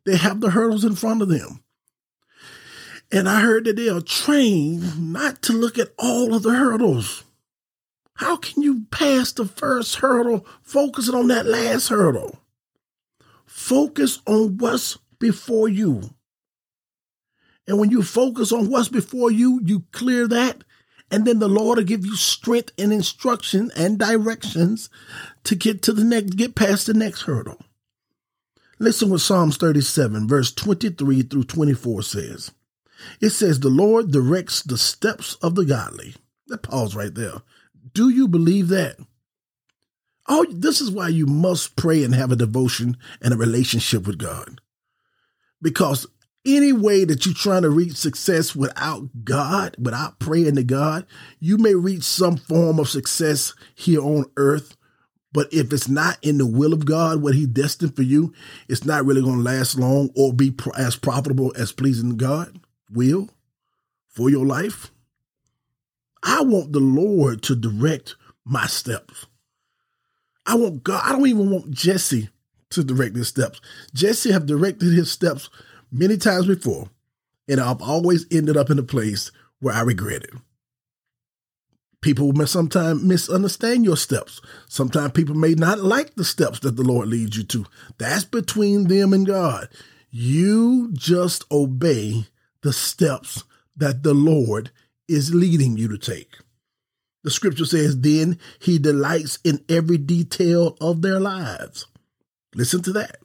They 0.06 0.18
have 0.18 0.42
the 0.42 0.50
hurdles 0.50 0.84
in 0.84 0.96
front 0.96 1.22
of 1.22 1.30
them. 1.30 1.64
And 3.12 3.30
I 3.30 3.42
heard 3.42 3.66
that 3.66 3.76
they 3.76 3.88
are 3.88 4.02
trained 4.02 5.14
not 5.14 5.42
to 5.44 5.54
look 5.54 5.78
at 5.78 5.94
all 5.98 6.34
of 6.34 6.44
the 6.44 6.54
hurdles. 6.54 7.24
How 8.16 8.36
can 8.36 8.64
you 8.64 8.86
pass 8.90 9.32
the 9.32 9.46
first 9.46 9.98
hurdle 9.98 10.46
focusing 10.64 11.14
on 11.14 11.28
that 11.28 11.46
last 11.46 11.90
hurdle? 11.90 12.40
Focus 13.46 14.22
on 14.26 14.58
what's 14.58 14.98
before 15.20 15.68
you. 15.68 16.12
And 17.68 17.80
when 17.80 17.92
you 17.92 18.02
focus 18.02 18.52
on 18.52 18.70
what's 18.70 18.90
before 18.90 19.30
you, 19.32 19.60
you 19.64 19.84
clear 19.92 20.28
that. 20.28 20.64
And 21.12 21.26
then 21.26 21.40
the 21.40 21.48
Lord 21.48 21.78
will 21.78 21.86
give 21.86 22.06
you 22.06 22.16
strength 22.16 22.72
and 22.78 22.92
instruction 22.92 23.72
and 23.76 23.98
directions 23.98 24.90
to 25.44 25.56
get 25.56 25.82
to 25.84 25.94
the 25.94 26.04
next, 26.04 26.32
get 26.36 26.56
past 26.56 26.88
the 26.88 26.94
next 26.94 27.24
hurdle. 27.24 27.60
Listen 28.80 29.10
what 29.10 29.22
Psalms 29.22 29.58
37, 29.58 30.28
verse 30.28 30.52
23 30.54 31.24
through 31.24 31.46
24 31.46 32.04
says. 32.04 32.52
It 33.20 33.30
says, 33.30 33.60
The 33.60 33.70
Lord 33.70 34.12
directs 34.12 34.62
the 34.62 34.78
steps 34.78 35.36
of 35.36 35.56
the 35.56 35.66
godly. 35.66 36.16
That 36.48 36.64
pause 36.64 36.96
right 36.96 37.14
there. 37.14 37.42
Do 37.94 38.10
you 38.10 38.28
believe 38.28 38.68
that? 38.70 38.98
Oh, 40.28 40.46
this 40.50 40.82
is 40.82 40.92
why 40.92 41.08
you 41.08 41.26
must 41.26 41.76
pray 41.76 42.04
and 42.04 42.14
have 42.14 42.32
a 42.32 42.36
devotion 42.36 42.98
and 43.22 43.34
a 43.34 43.38
relationship 43.38 44.06
with 44.06 44.18
God. 44.18 44.62
Because 45.62 46.08
any 46.46 46.72
way 46.72 47.04
that 47.04 47.26
you're 47.26 47.36
trying 47.36 47.64
to 47.64 47.70
reach 47.70 47.96
success 47.96 48.56
without 48.56 49.10
God, 49.26 49.76
without 49.78 50.20
praying 50.20 50.56
to 50.56 50.64
God, 50.64 51.06
you 51.40 51.58
may 51.58 51.76
reach 51.76 52.04
some 52.04 52.38
form 52.38 52.80
of 52.80 52.90
success 52.90 53.54
here 53.76 54.02
on 54.02 54.26
earth. 54.38 54.78
But 55.34 55.54
if 55.54 55.74
it's 55.74 55.90
not 55.90 56.18
in 56.22 56.38
the 56.38 56.48
will 56.48 56.74
of 56.74 56.86
God, 56.86 57.22
what 57.22 57.36
He 57.36 57.46
destined 57.46 57.96
for 57.96 58.02
you, 58.04 58.34
it's 58.70 58.86
not 58.86 59.06
really 59.06 59.22
going 59.22 59.38
to 59.38 59.44
last 59.44 59.78
long 59.78 60.10
or 60.16 60.34
be 60.34 60.56
as 60.78 60.96
profitable 60.96 61.54
as 61.58 61.72
pleasing 61.72 62.18
God 62.18 62.60
will 62.90 63.30
for 64.08 64.30
your 64.30 64.46
life. 64.46 64.92
I 66.24 66.42
want 66.42 66.72
the 66.72 66.80
Lord 66.80 67.44
to 67.44 67.56
direct 67.56 68.16
my 68.46 68.66
steps. 68.68 69.28
I 70.46 70.56
want 70.56 70.84
God. 70.84 71.02
I 71.04 71.12
don't 71.12 71.28
even 71.28 71.52
want 71.52 71.72
Jesse 71.72 72.30
to 72.72 72.84
direct 72.84 73.16
his 73.16 73.28
steps. 73.28 73.62
Jesse 73.94 74.32
have 74.32 74.46
directed 74.46 74.94
his 74.94 75.12
steps 75.12 75.50
many 75.92 76.18
times 76.18 76.48
before, 76.48 76.90
and 77.48 77.60
I've 77.60 77.82
always 77.82 78.26
ended 78.32 78.58
up 78.58 78.70
in 78.70 78.80
a 78.80 78.84
place 78.84 79.32
where 79.60 79.76
I 79.76 79.82
regret 79.82 80.24
it. 80.24 80.34
People 82.02 82.32
may 82.34 82.46
sometimes 82.46 83.04
misunderstand 83.04 83.84
your 83.84 83.98
steps. 83.98 84.40
Sometimes 84.70 85.14
people 85.14 85.36
may 85.36 85.56
not 85.56 85.80
like 85.80 86.16
the 86.16 86.24
steps 86.24 86.60
that 86.60 86.76
the 86.76 86.84
Lord 86.84 87.08
leads 87.08 87.36
you 87.36 87.44
to. 87.46 87.66
That's 87.98 88.24
between 88.24 88.88
them 88.88 89.14
and 89.14 89.26
God. 89.26 89.68
You 90.12 90.92
just 90.94 91.44
obey 91.52 92.26
the 92.62 92.72
steps 92.72 93.44
that 93.76 94.04
the 94.04 94.14
Lord 94.14 94.72
is 95.08 95.34
leading 95.34 95.78
you 95.78 95.88
to 95.88 95.98
take. 95.98 96.36
The 97.24 97.32
scripture 97.32 97.66
says, 97.66 98.00
Then 98.00 98.40
he 98.60 98.78
delights 98.78 99.40
in 99.44 99.64
every 99.68 99.98
detail 99.98 100.78
of 100.80 101.02
their 101.02 101.20
lives. 101.20 101.88
Listen 102.56 102.82
to 102.84 102.94
that. 102.94 103.18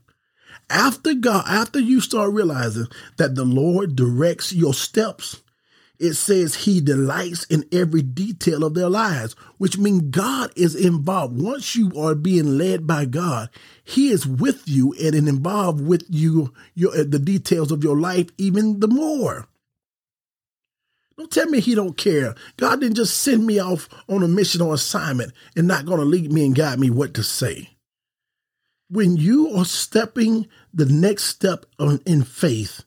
After 0.68 1.14
God, 1.14 1.44
after 1.48 1.78
you 1.78 2.00
start 2.00 2.32
realizing 2.32 2.86
that 3.18 3.34
the 3.34 3.44
Lord 3.44 3.94
directs 3.94 4.52
your 4.52 4.74
steps, 4.74 5.42
it 5.98 6.14
says 6.14 6.54
he 6.54 6.80
delights 6.80 7.44
in 7.44 7.64
every 7.70 8.02
detail 8.02 8.64
of 8.64 8.74
their 8.74 8.88
lives, 8.88 9.34
which 9.58 9.78
means 9.78 10.02
God 10.10 10.50
is 10.56 10.74
involved. 10.74 11.40
Once 11.40 11.76
you 11.76 11.92
are 11.96 12.14
being 12.14 12.58
led 12.58 12.86
by 12.86 13.04
God, 13.04 13.50
he 13.84 14.08
is 14.08 14.26
with 14.26 14.62
you 14.66 14.94
and 14.94 15.14
involved 15.14 15.86
with 15.86 16.04
you, 16.08 16.52
your, 16.74 17.04
the 17.04 17.18
details 17.18 17.70
of 17.70 17.84
your 17.84 17.98
life 17.98 18.30
even 18.38 18.80
the 18.80 18.88
more. 18.88 19.46
Don't 21.16 21.30
tell 21.30 21.46
me 21.46 21.60
he 21.60 21.74
don't 21.74 21.96
care. 21.96 22.34
God 22.56 22.80
didn't 22.80 22.96
just 22.96 23.18
send 23.18 23.46
me 23.46 23.60
off 23.60 23.88
on 24.08 24.22
a 24.22 24.28
mission 24.28 24.62
or 24.62 24.74
assignment 24.74 25.32
and 25.54 25.68
not 25.68 25.86
going 25.86 26.00
to 26.00 26.06
lead 26.06 26.32
me 26.32 26.46
and 26.46 26.54
guide 26.54 26.80
me 26.80 26.90
what 26.90 27.14
to 27.14 27.22
say 27.22 27.68
when 28.92 29.16
you 29.16 29.48
are 29.56 29.64
stepping 29.64 30.46
the 30.74 30.84
next 30.84 31.24
step 31.24 31.64
in 32.04 32.22
faith, 32.22 32.84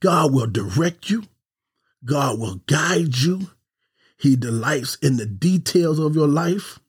God 0.00 0.34
will 0.34 0.48
direct 0.48 1.08
you. 1.08 1.22
God 2.04 2.40
will 2.40 2.56
guide 2.66 3.16
you. 3.16 3.48
He 4.18 4.34
delights 4.34 4.96
in 4.96 5.18
the 5.18 5.26
details 5.26 6.00
of 6.00 6.16
your 6.16 6.26
life. 6.26 6.80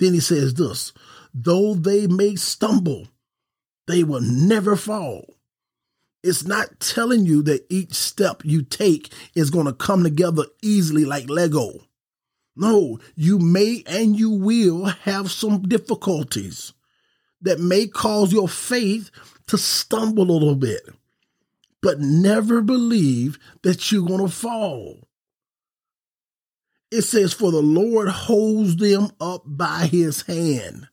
Then 0.00 0.14
he 0.14 0.20
says 0.20 0.54
this, 0.54 0.92
though 1.32 1.74
they 1.74 2.08
may 2.08 2.34
stumble, 2.34 3.06
they 3.86 4.02
will 4.02 4.20
never 4.20 4.74
fall. 4.74 5.36
It's 6.24 6.44
not 6.44 6.80
telling 6.80 7.24
you 7.24 7.40
that 7.44 7.66
each 7.70 7.94
step 7.94 8.42
you 8.44 8.62
take 8.62 9.12
is 9.36 9.50
going 9.50 9.66
to 9.66 9.72
come 9.72 10.02
together 10.02 10.46
easily 10.60 11.04
like 11.04 11.30
Lego. 11.30 11.86
No, 12.56 12.98
you 13.14 13.38
may 13.38 13.84
and 13.86 14.18
you 14.18 14.30
will 14.32 14.86
have 14.86 15.30
some 15.30 15.62
difficulties 15.62 16.72
that 17.42 17.60
may 17.60 17.86
cause 17.86 18.32
your 18.32 18.48
faith 18.48 19.10
to 19.48 19.58
stumble 19.58 20.30
a 20.30 20.32
little 20.32 20.56
bit, 20.56 20.82
but 21.82 22.00
never 22.00 22.60
believe 22.60 23.38
that 23.62 23.90
you're 23.90 24.06
going 24.06 24.26
to 24.26 24.32
fall. 24.32 25.06
It 26.90 27.02
says, 27.02 27.32
For 27.32 27.50
the 27.50 27.62
Lord 27.62 28.08
holds 28.08 28.76
them 28.76 29.10
up 29.20 29.42
by 29.44 29.86
his 29.86 30.22
hand. 30.22 30.88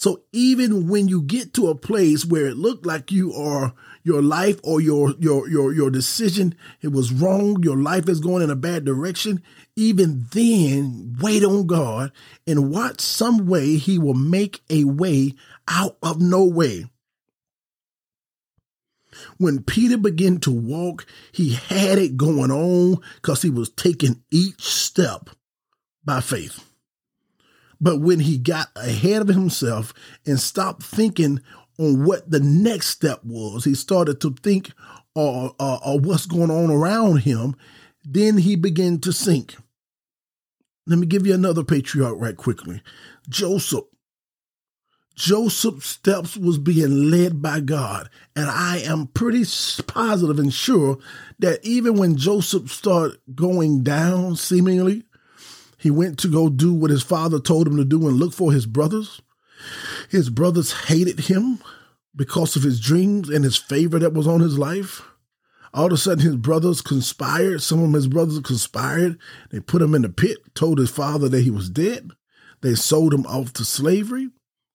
So 0.00 0.22
even 0.32 0.88
when 0.88 1.08
you 1.08 1.20
get 1.20 1.52
to 1.54 1.68
a 1.68 1.74
place 1.74 2.24
where 2.24 2.46
it 2.46 2.56
looked 2.56 2.86
like 2.86 3.12
you 3.12 3.34
are 3.34 3.74
your 4.02 4.22
life 4.22 4.58
or 4.64 4.80
your 4.80 5.14
your 5.18 5.46
your 5.46 5.74
your 5.74 5.90
decision 5.90 6.54
it 6.80 6.88
was 6.88 7.12
wrong, 7.12 7.62
your 7.62 7.76
life 7.76 8.08
is 8.08 8.18
going 8.18 8.42
in 8.42 8.48
a 8.48 8.56
bad 8.56 8.86
direction, 8.86 9.42
even 9.76 10.24
then 10.32 11.18
wait 11.20 11.44
on 11.44 11.66
God 11.66 12.12
and 12.46 12.72
watch 12.72 13.02
some 13.02 13.46
way 13.46 13.76
he 13.76 13.98
will 13.98 14.14
make 14.14 14.62
a 14.70 14.84
way 14.84 15.34
out 15.70 15.96
of 16.02 16.20
no 16.20 16.44
way. 16.44 16.86
When 19.38 19.62
Peter 19.62 19.96
began 19.96 20.38
to 20.40 20.50
walk, 20.50 21.06
he 21.32 21.54
had 21.54 21.98
it 21.98 22.16
going 22.16 22.50
on 22.50 23.00
because 23.16 23.42
he 23.42 23.50
was 23.50 23.70
taking 23.70 24.22
each 24.30 24.62
step 24.62 25.30
by 26.04 26.20
faith. 26.20 26.64
But 27.80 28.00
when 28.00 28.20
he 28.20 28.36
got 28.38 28.68
ahead 28.76 29.22
of 29.22 29.28
himself 29.28 29.94
and 30.26 30.38
stopped 30.38 30.82
thinking 30.82 31.40
on 31.78 32.04
what 32.04 32.30
the 32.30 32.40
next 32.40 32.88
step 32.88 33.24
was, 33.24 33.64
he 33.64 33.74
started 33.74 34.20
to 34.20 34.34
think 34.42 34.72
uh, 35.16 35.46
uh, 35.46 35.78
uh, 35.82 35.98
what's 35.98 36.26
going 36.26 36.50
on 36.50 36.70
around 36.70 37.18
him. 37.18 37.56
Then 38.04 38.38
he 38.38 38.56
began 38.56 38.98
to 39.00 39.12
sink. 39.12 39.56
Let 40.86 40.98
me 40.98 41.06
give 41.06 41.26
you 41.26 41.34
another 41.34 41.64
patriarch 41.64 42.16
right 42.18 42.36
quickly. 42.36 42.82
Joseph. 43.28 43.84
Joseph's 45.14 45.86
steps 45.86 46.36
was 46.36 46.58
being 46.58 47.10
led 47.10 47.42
by 47.42 47.60
God. 47.60 48.08
And 48.34 48.48
I 48.48 48.78
am 48.78 49.08
pretty 49.08 49.44
positive 49.86 50.38
and 50.38 50.52
sure 50.52 50.98
that 51.38 51.64
even 51.64 51.96
when 51.96 52.16
Joseph 52.16 52.70
started 52.70 53.18
going 53.34 53.82
down 53.82 54.36
seemingly, 54.36 55.04
He 55.80 55.90
went 55.90 56.18
to 56.18 56.28
go 56.28 56.50
do 56.50 56.74
what 56.74 56.90
his 56.90 57.02
father 57.02 57.40
told 57.40 57.66
him 57.66 57.78
to 57.78 57.84
do 57.86 58.06
and 58.06 58.18
look 58.18 58.34
for 58.34 58.52
his 58.52 58.66
brothers. 58.66 59.22
His 60.10 60.28
brothers 60.28 60.72
hated 60.88 61.20
him 61.20 61.60
because 62.14 62.54
of 62.54 62.62
his 62.62 62.80
dreams 62.80 63.30
and 63.30 63.44
his 63.44 63.56
favor 63.56 63.98
that 63.98 64.12
was 64.12 64.26
on 64.26 64.40
his 64.40 64.58
life. 64.58 65.02
All 65.72 65.86
of 65.86 65.92
a 65.92 65.96
sudden, 65.96 66.24
his 66.24 66.36
brothers 66.36 66.82
conspired. 66.82 67.62
Some 67.62 67.82
of 67.82 67.92
his 67.94 68.08
brothers 68.08 68.40
conspired. 68.40 69.18
They 69.50 69.60
put 69.60 69.80
him 69.80 69.94
in 69.94 70.02
the 70.02 70.10
pit, 70.10 70.38
told 70.54 70.78
his 70.78 70.90
father 70.90 71.28
that 71.30 71.42
he 71.42 71.50
was 71.50 71.70
dead. 71.70 72.10
They 72.60 72.74
sold 72.74 73.14
him 73.14 73.24
off 73.26 73.54
to 73.54 73.64
slavery. 73.64 74.28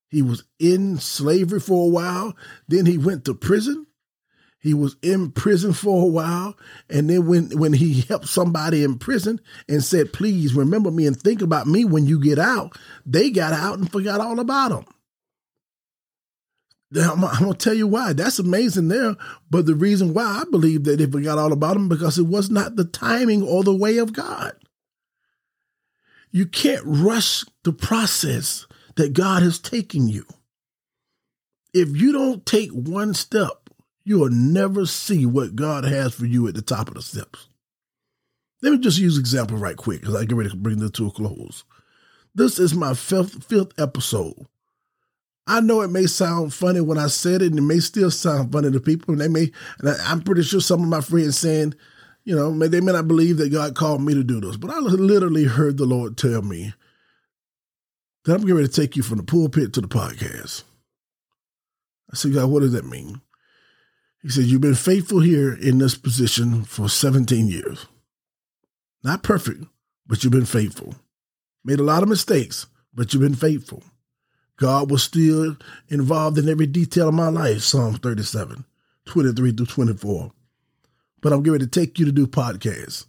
He 0.08 0.22
was 0.22 0.44
in 0.58 0.98
slavery 0.98 1.60
for 1.60 1.86
a 1.86 1.90
while. 1.90 2.36
Then 2.68 2.86
he 2.86 2.98
went 2.98 3.24
to 3.24 3.34
prison. 3.34 3.86
He 4.60 4.74
was 4.74 4.96
in 5.02 5.30
prison 5.30 5.72
for 5.72 6.02
a 6.02 6.08
while. 6.08 6.56
And 6.90 7.08
then 7.08 7.26
when, 7.26 7.56
when 7.58 7.72
he 7.72 8.00
helped 8.02 8.28
somebody 8.28 8.82
in 8.82 8.98
prison 8.98 9.40
and 9.68 9.82
said, 9.82 10.12
please 10.12 10.54
remember 10.54 10.90
me 10.90 11.06
and 11.06 11.16
think 11.16 11.42
about 11.42 11.66
me 11.66 11.84
when 11.84 12.06
you 12.06 12.20
get 12.20 12.38
out, 12.38 12.76
they 13.04 13.30
got 13.30 13.52
out 13.52 13.78
and 13.78 13.90
forgot 13.90 14.20
all 14.20 14.40
about 14.40 14.72
him. 14.72 14.84
Now, 16.90 17.12
I'm, 17.12 17.24
I'm 17.24 17.40
going 17.40 17.52
to 17.52 17.58
tell 17.58 17.74
you 17.74 17.86
why. 17.86 18.12
That's 18.12 18.38
amazing 18.38 18.88
there. 18.88 19.16
But 19.50 19.66
the 19.66 19.74
reason 19.74 20.14
why 20.14 20.42
I 20.42 20.44
believe 20.50 20.84
that 20.84 20.98
they 20.98 21.06
forgot 21.06 21.38
all 21.38 21.52
about 21.52 21.76
him 21.76 21.88
because 21.88 22.18
it 22.18 22.26
was 22.26 22.50
not 22.50 22.76
the 22.76 22.84
timing 22.84 23.42
or 23.42 23.62
the 23.64 23.74
way 23.74 23.98
of 23.98 24.12
God. 24.12 24.52
You 26.30 26.46
can't 26.46 26.82
rush 26.84 27.44
the 27.64 27.72
process 27.72 28.66
that 28.96 29.12
God 29.12 29.42
has 29.42 29.58
taken 29.58 30.08
you. 30.08 30.24
If 31.72 31.96
you 31.96 32.12
don't 32.12 32.44
take 32.46 32.70
one 32.70 33.14
step, 33.14 33.70
you 34.04 34.18
will 34.18 34.30
never 34.30 34.86
see 34.86 35.26
what 35.26 35.56
God 35.56 35.84
has 35.84 36.14
for 36.14 36.26
you 36.26 36.48
at 36.48 36.54
the 36.54 36.62
top 36.62 36.88
of 36.88 36.94
the 36.94 37.02
steps. 37.02 37.48
Let 38.62 38.72
me 38.72 38.78
just 38.78 38.98
use 38.98 39.18
example 39.18 39.58
right 39.58 39.76
quick 39.76 40.00
because 40.00 40.14
I 40.14 40.24
get 40.24 40.36
ready 40.36 40.50
to 40.50 40.56
bring 40.56 40.78
this 40.78 40.92
to 40.92 41.08
a 41.08 41.10
close. 41.10 41.64
This 42.34 42.58
is 42.58 42.74
my 42.74 42.94
fifth, 42.94 43.44
fifth 43.44 43.78
episode 43.78 44.46
I 45.48 45.60
know 45.60 45.80
it 45.82 45.90
may 45.90 46.06
sound 46.06 46.52
funny 46.52 46.80
when 46.80 46.98
I 46.98 47.06
said 47.06 47.40
it, 47.40 47.50
and 47.50 47.58
it 47.58 47.62
may 47.62 47.78
still 47.78 48.10
sound 48.10 48.52
funny 48.52 48.70
to 48.72 48.80
people. 48.80 49.12
And 49.12 49.20
they 49.20 49.28
may, 49.28 49.52
and 49.78 49.88
I, 49.88 50.12
am 50.12 50.22
pretty 50.22 50.42
sure 50.42 50.60
some 50.60 50.82
of 50.82 50.88
my 50.88 51.00
friends 51.00 51.38
saying, 51.38 51.74
you 52.24 52.34
know, 52.34 52.50
they 52.58 52.80
may 52.80 52.92
not 52.92 53.06
believe 53.06 53.36
that 53.36 53.52
God 53.52 53.76
called 53.76 54.02
me 54.02 54.12
to 54.14 54.24
do 54.24 54.40
this, 54.40 54.56
but 54.56 54.70
I 54.70 54.78
literally 54.78 55.44
heard 55.44 55.76
the 55.76 55.86
Lord 55.86 56.16
tell 56.16 56.42
me 56.42 56.74
that 58.26 58.34
I'm 58.34 58.40
getting 58.40 58.56
ready 58.56 58.68
to 58.68 58.80
take 58.80 58.96
you 58.96 59.02
from 59.02 59.18
the 59.18 59.22
pulpit 59.22 59.72
to 59.72 59.80
the 59.80 59.88
podcast. 59.88 60.64
I 62.12 62.16
said, 62.16 62.34
God, 62.34 62.50
what 62.50 62.60
does 62.60 62.72
that 62.72 62.84
mean? 62.84 63.20
He 64.22 64.28
said, 64.28 64.44
You've 64.44 64.60
been 64.60 64.74
faithful 64.74 65.20
here 65.20 65.54
in 65.54 65.78
this 65.78 65.96
position 65.96 66.64
for 66.64 66.88
17 66.88 67.46
years. 67.46 67.86
Not 69.04 69.22
perfect, 69.22 69.64
but 70.06 70.24
you've 70.24 70.32
been 70.32 70.44
faithful. 70.44 70.96
Made 71.64 71.78
a 71.78 71.84
lot 71.84 72.02
of 72.02 72.08
mistakes, 72.08 72.66
but 72.92 73.12
you've 73.12 73.22
been 73.22 73.34
faithful. 73.36 73.84
God 74.56 74.90
was 74.90 75.04
still 75.04 75.56
involved 75.88 76.38
in 76.38 76.48
every 76.48 76.66
detail 76.66 77.08
of 77.08 77.14
my 77.14 77.28
life, 77.28 77.62
Psalms 77.62 77.98
37, 77.98 78.64
23 79.04 79.52
through 79.52 79.66
24. 79.66 80.32
But 81.20 81.32
I'm 81.32 81.40
getting 81.40 81.52
ready 81.52 81.64
to 81.66 81.70
take 81.70 81.98
you 81.98 82.06
to 82.06 82.12
do 82.12 82.26
podcasts. 82.26 83.06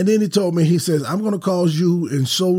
And 0.00 0.08
then 0.08 0.22
he 0.22 0.28
told 0.30 0.54
me, 0.54 0.64
he 0.64 0.78
says, 0.78 1.04
I'm 1.04 1.20
going 1.20 1.34
to 1.34 1.38
cause 1.38 1.78
you 1.78 2.06
in 2.06 2.24
so 2.24 2.54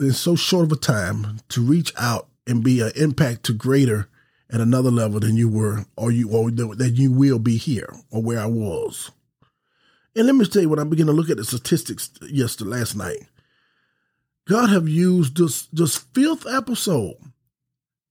in 0.00 0.12
so 0.12 0.34
short 0.34 0.64
of 0.64 0.72
a 0.72 0.76
time 0.76 1.38
to 1.50 1.60
reach 1.60 1.92
out 1.96 2.26
and 2.48 2.64
be 2.64 2.80
an 2.80 2.90
impact 2.96 3.44
to 3.44 3.52
greater 3.52 4.08
at 4.52 4.60
another 4.60 4.90
level 4.90 5.20
than 5.20 5.36
you 5.36 5.48
were, 5.48 5.84
or 5.96 6.10
you 6.10 6.32
or 6.32 6.50
that 6.50 6.94
you 6.96 7.12
will 7.12 7.38
be 7.38 7.58
here 7.58 7.94
or 8.10 8.20
where 8.20 8.40
I 8.40 8.46
was. 8.46 9.12
And 10.16 10.26
let 10.26 10.34
me 10.34 10.44
tell 10.46 10.62
you, 10.62 10.68
when 10.68 10.80
I 10.80 10.84
begin 10.84 11.06
to 11.06 11.12
look 11.12 11.30
at 11.30 11.36
the 11.36 11.44
statistics 11.44 12.10
yesterday 12.22 12.70
last 12.70 12.96
night, 12.96 13.20
God 14.48 14.70
have 14.70 14.88
used 14.88 15.36
this 15.36 15.68
just 15.68 16.12
fifth 16.12 16.44
episode, 16.44 17.14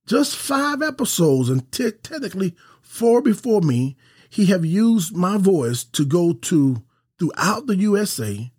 just 0.06 0.34
five 0.34 0.80
episodes, 0.80 1.50
and 1.50 1.70
technically 1.70 2.56
four 2.80 3.20
before 3.20 3.60
me. 3.60 3.98
He 4.30 4.46
have 4.46 4.64
used 4.64 5.14
my 5.14 5.36
voice 5.36 5.84
to 5.84 6.06
go 6.06 6.32
to 6.32 6.82
throughout 7.18 7.66
the 7.66 7.76
USA, 7.76 8.50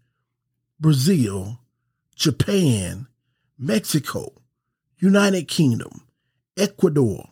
Brazil, 0.81 1.59
Japan, 2.15 3.05
Mexico, 3.55 4.33
United 4.97 5.47
Kingdom, 5.47 6.07
Ecuador, 6.57 7.29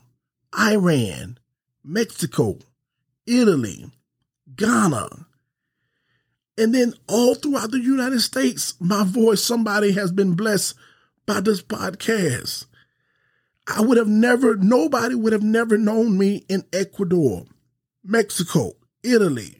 Iran, 0.57 1.39
Mexico, 1.83 2.59
Italy, 3.25 3.89
Ghana, 4.55 5.25
and 6.59 6.75
then 6.75 6.93
all 7.07 7.33
throughout 7.33 7.71
the 7.71 7.79
United 7.79 8.19
States, 8.19 8.75
my 8.79 9.03
voice, 9.03 9.43
somebody 9.43 9.93
has 9.93 10.11
been 10.11 10.35
blessed 10.35 10.75
by 11.25 11.39
this 11.39 11.63
podcast. 11.63 12.65
I 13.65 13.81
would 13.81 13.97
have 13.97 14.07
never, 14.07 14.57
nobody 14.57 15.15
would 15.15 15.33
have 15.33 15.41
never 15.41 15.75
known 15.75 16.19
me 16.19 16.45
in 16.49 16.65
Ecuador, 16.71 17.45
Mexico, 18.03 18.73
Italy, 19.01 19.55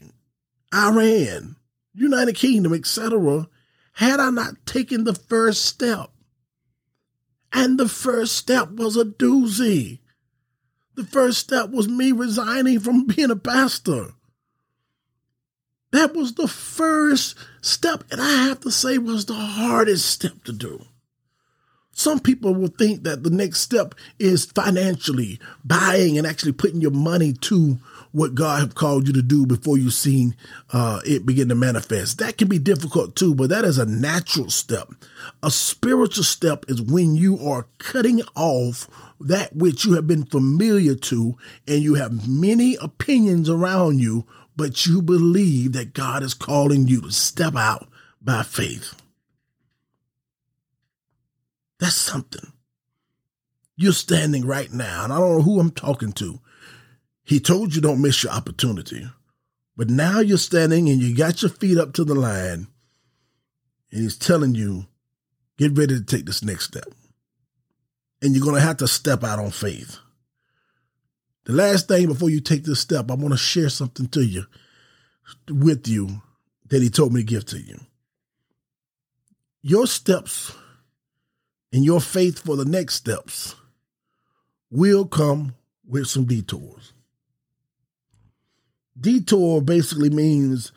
Iran, 0.75 1.55
United 1.95 2.35
Kingdom, 2.35 2.73
etc., 2.73 3.47
had 3.99 4.21
I 4.21 4.29
not 4.29 4.65
taken 4.65 5.03
the 5.03 5.13
first 5.13 5.65
step. 5.65 6.09
And 7.51 7.77
the 7.77 7.89
first 7.89 8.37
step 8.37 8.71
was 8.71 8.95
a 8.95 9.03
doozy. 9.03 9.99
The 10.95 11.03
first 11.03 11.39
step 11.39 11.71
was 11.71 11.89
me 11.89 12.13
resigning 12.13 12.79
from 12.79 13.07
being 13.07 13.29
a 13.29 13.35
pastor. 13.35 14.13
That 15.91 16.15
was 16.15 16.35
the 16.35 16.47
first 16.47 17.35
step, 17.59 18.05
and 18.09 18.21
I 18.21 18.43
have 18.43 18.61
to 18.61 18.71
say 18.71 18.97
was 18.97 19.25
the 19.25 19.33
hardest 19.33 20.05
step 20.05 20.45
to 20.45 20.53
do. 20.53 20.85
Some 21.91 22.21
people 22.21 22.55
will 22.55 22.69
think 22.69 23.03
that 23.03 23.23
the 23.23 23.29
next 23.29 23.59
step 23.59 23.95
is 24.17 24.45
financially 24.45 25.41
buying 25.65 26.17
and 26.17 26.25
actually 26.25 26.53
putting 26.53 26.79
your 26.79 26.91
money 26.91 27.33
to 27.33 27.79
what 28.11 28.35
God 28.35 28.59
have 28.59 28.75
called 28.75 29.07
you 29.07 29.13
to 29.13 29.21
do 29.21 29.45
before 29.45 29.77
you've 29.77 29.93
seen 29.93 30.35
uh, 30.71 30.99
it 31.05 31.25
begin 31.25 31.49
to 31.49 31.55
manifest. 31.55 32.17
That 32.17 32.37
can 32.37 32.47
be 32.47 32.59
difficult 32.59 33.15
too, 33.15 33.35
but 33.35 33.49
that 33.49 33.65
is 33.65 33.77
a 33.77 33.85
natural 33.85 34.49
step. 34.49 34.89
A 35.43 35.51
spiritual 35.51 36.23
step 36.23 36.65
is 36.67 36.81
when 36.81 37.15
you 37.15 37.39
are 37.39 37.67
cutting 37.77 38.21
off 38.35 38.87
that 39.19 39.55
which 39.55 39.85
you 39.85 39.93
have 39.93 40.07
been 40.07 40.25
familiar 40.25 40.95
to 40.95 41.37
and 41.67 41.83
you 41.83 41.95
have 41.95 42.27
many 42.27 42.75
opinions 42.77 43.49
around 43.49 43.99
you 43.99 44.25
but 44.59 44.85
you 44.85 45.01
believe 45.01 45.71
that 45.71 45.93
God 45.93 46.21
is 46.21 46.33
calling 46.33 46.85
you 46.85 46.99
to 47.03 47.11
step 47.11 47.55
out 47.55 47.87
by 48.21 48.43
faith. 48.43 48.93
That's 51.79 51.95
something. 51.95 52.51
You're 53.77 53.93
standing 53.93 54.45
right 54.45 54.69
now, 54.69 55.05
and 55.05 55.13
I 55.13 55.17
don't 55.17 55.37
know 55.37 55.41
who 55.43 55.61
I'm 55.61 55.71
talking 55.71 56.11
to. 56.11 56.41
He 57.29 57.39
told 57.39 57.75
you 57.75 57.81
don't 57.81 58.01
miss 58.01 58.23
your 58.23 58.33
opportunity. 58.33 59.07
But 59.77 59.87
now 59.87 60.19
you're 60.19 60.39
standing 60.39 60.89
and 60.89 60.99
you 60.99 61.15
got 61.15 61.43
your 61.43 61.51
feet 61.51 61.77
up 61.77 61.93
to 61.93 62.03
the 62.03 62.15
line, 62.15 62.65
and 63.91 64.01
he's 64.01 64.17
telling 64.17 64.55
you, 64.55 64.87
get 65.55 65.77
ready 65.77 65.93
to 65.93 66.03
take 66.03 66.25
this 66.25 66.43
next 66.43 66.65
step. 66.65 66.91
And 68.19 68.33
you're 68.33 68.43
going 68.43 68.55
to 68.55 68.61
have 68.61 68.77
to 68.77 68.87
step 68.87 69.23
out 69.23 69.37
on 69.37 69.51
faith. 69.51 69.99
The 71.45 71.53
last 71.53 71.87
thing 71.87 72.07
before 72.07 72.31
you 72.31 72.41
take 72.41 72.63
this 72.63 72.79
step, 72.79 73.11
I 73.11 73.13
want 73.13 73.31
to 73.33 73.37
share 73.37 73.69
something 73.69 74.07
to 74.07 74.25
you, 74.25 74.45
with 75.47 75.87
you, 75.87 76.23
that 76.69 76.81
he 76.81 76.89
told 76.89 77.13
me 77.13 77.21
to 77.21 77.27
give 77.27 77.45
to 77.45 77.59
you. 77.59 77.79
Your 79.61 79.85
steps 79.85 80.51
and 81.71 81.85
your 81.85 82.01
faith 82.01 82.39
for 82.39 82.55
the 82.55 82.65
next 82.65 82.95
steps 82.95 83.55
will 84.71 85.05
come 85.05 85.53
with 85.87 86.07
some 86.07 86.25
detours. 86.25 86.93
Detour 88.99 89.61
basically 89.61 90.09
means 90.09 90.71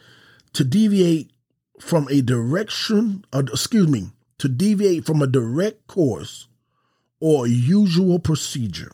to 0.53 0.65
deviate 0.65 1.33
from 1.81 2.07
a 2.09 2.21
direction, 2.23 3.25
or, 3.33 3.41
excuse 3.41 3.89
me, 3.89 4.11
to 4.39 4.49
deviate 4.49 5.05
from 5.05 5.23
a 5.23 5.27
direct 5.27 5.87
course 5.87 6.49
or 7.21 7.47
usual 7.47 8.19
procedure. 8.19 8.93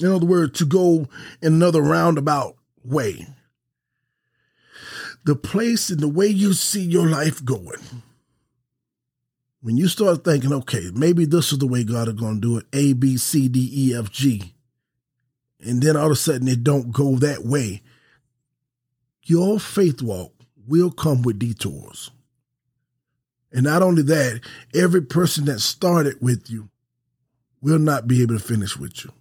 In 0.00 0.10
other 0.10 0.26
words, 0.26 0.58
to 0.58 0.64
go 0.64 1.06
in 1.40 1.54
another 1.54 1.80
roundabout 1.80 2.56
way. 2.84 3.26
The 5.24 5.36
place 5.36 5.90
and 5.90 6.00
the 6.00 6.08
way 6.08 6.26
you 6.26 6.52
see 6.52 6.82
your 6.82 7.08
life 7.08 7.44
going. 7.44 8.02
When 9.62 9.76
you 9.76 9.88
start 9.88 10.24
thinking, 10.24 10.52
okay, 10.52 10.90
maybe 10.92 11.24
this 11.24 11.52
is 11.52 11.58
the 11.58 11.66
way 11.66 11.84
God 11.84 12.08
is 12.08 12.14
going 12.14 12.40
to 12.40 12.40
do 12.40 12.58
it 12.58 12.66
A, 12.72 12.92
B, 12.92 13.16
C, 13.16 13.48
D, 13.48 13.70
E, 13.72 13.94
F, 13.94 14.10
G. 14.10 14.53
And 15.64 15.82
then 15.82 15.96
all 15.96 16.06
of 16.06 16.12
a 16.12 16.16
sudden 16.16 16.48
it 16.48 16.62
don't 16.62 16.92
go 16.92 17.16
that 17.16 17.44
way. 17.44 17.82
Your 19.22 19.58
faith 19.58 20.02
walk 20.02 20.34
will 20.66 20.90
come 20.90 21.22
with 21.22 21.38
detours. 21.38 22.10
And 23.52 23.64
not 23.64 23.82
only 23.82 24.02
that, 24.02 24.40
every 24.74 25.02
person 25.02 25.44
that 25.46 25.60
started 25.60 26.16
with 26.20 26.50
you 26.50 26.68
will 27.62 27.78
not 27.78 28.06
be 28.06 28.20
able 28.22 28.36
to 28.36 28.44
finish 28.44 28.76
with 28.76 29.04
you 29.04 29.12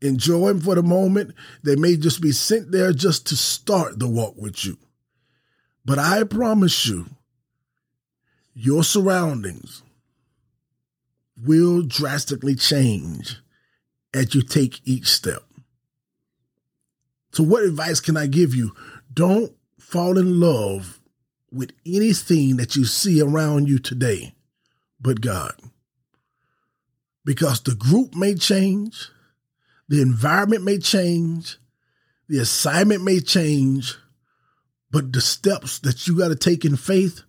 enjoy 0.00 0.48
them 0.48 0.60
for 0.60 0.74
the 0.74 0.82
moment. 0.82 1.34
They 1.62 1.76
may 1.76 1.96
just 1.96 2.20
be 2.20 2.32
sent 2.32 2.70
there 2.70 2.92
just 2.92 3.26
to 3.28 3.36
start 3.36 3.98
the 3.98 4.08
walk 4.08 4.34
with 4.36 4.64
you. 4.64 4.78
But 5.84 5.98
I 5.98 6.24
promise 6.24 6.86
you, 6.86 7.06
your 8.54 8.84
surroundings 8.84 9.82
will 11.42 11.82
drastically 11.82 12.54
change 12.54 13.38
as 14.14 14.34
you 14.34 14.42
take 14.42 14.80
each 14.84 15.08
step. 15.08 15.42
So, 17.32 17.42
what 17.42 17.62
advice 17.62 18.00
can 18.00 18.16
I 18.16 18.26
give 18.26 18.54
you? 18.54 18.74
Don't 19.12 19.52
fall 19.78 20.18
in 20.18 20.40
love 20.40 21.00
with 21.50 21.72
anything 21.86 22.56
that 22.56 22.76
you 22.76 22.84
see 22.84 23.20
around 23.20 23.68
you 23.68 23.78
today 23.78 24.34
but 25.00 25.20
God. 25.20 25.54
Because 27.24 27.60
the 27.60 27.74
group 27.74 28.14
may 28.14 28.34
change, 28.34 29.08
the 29.88 30.00
environment 30.00 30.64
may 30.64 30.78
change, 30.78 31.58
the 32.28 32.38
assignment 32.38 33.02
may 33.02 33.20
change, 33.20 33.96
but 34.90 35.12
the 35.12 35.20
steps 35.20 35.78
that 35.80 36.06
you 36.06 36.16
got 36.16 36.28
to 36.28 36.36
take 36.36 36.64
in 36.64 36.76
faith 36.76 37.22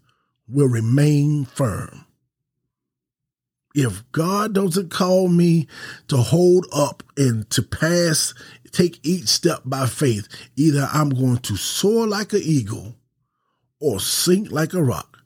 will 0.47 0.67
remain 0.67 1.45
firm. 1.45 2.05
If 3.75 4.10
God 4.12 4.53
doesn't 4.53 4.89
call 4.89 5.27
me 5.27 5.67
to 6.08 6.17
hold 6.17 6.65
up 6.73 7.03
and 7.15 7.49
to 7.51 7.62
pass, 7.62 8.34
take 8.71 8.99
each 9.05 9.27
step 9.27 9.62
by 9.63 9.86
faith, 9.86 10.27
either 10.55 10.89
I'm 10.91 11.10
going 11.10 11.38
to 11.39 11.55
soar 11.55 12.08
like 12.08 12.34
an 12.34 12.41
eagle 12.43 12.95
or 13.79 13.99
sink 13.99 14.51
like 14.51 14.73
a 14.73 14.84
rock. 14.84 15.19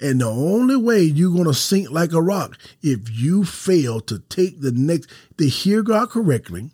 And 0.00 0.20
the 0.20 0.28
only 0.28 0.76
way 0.76 1.02
you're 1.02 1.32
going 1.32 1.44
to 1.44 1.54
sink 1.54 1.90
like 1.90 2.12
a 2.12 2.20
rock 2.20 2.58
if 2.82 3.10
you 3.10 3.44
fail 3.44 4.00
to 4.02 4.18
take 4.18 4.60
the 4.60 4.72
next, 4.72 5.10
to 5.38 5.48
hear 5.48 5.82
God 5.82 6.10
correctly 6.10 6.72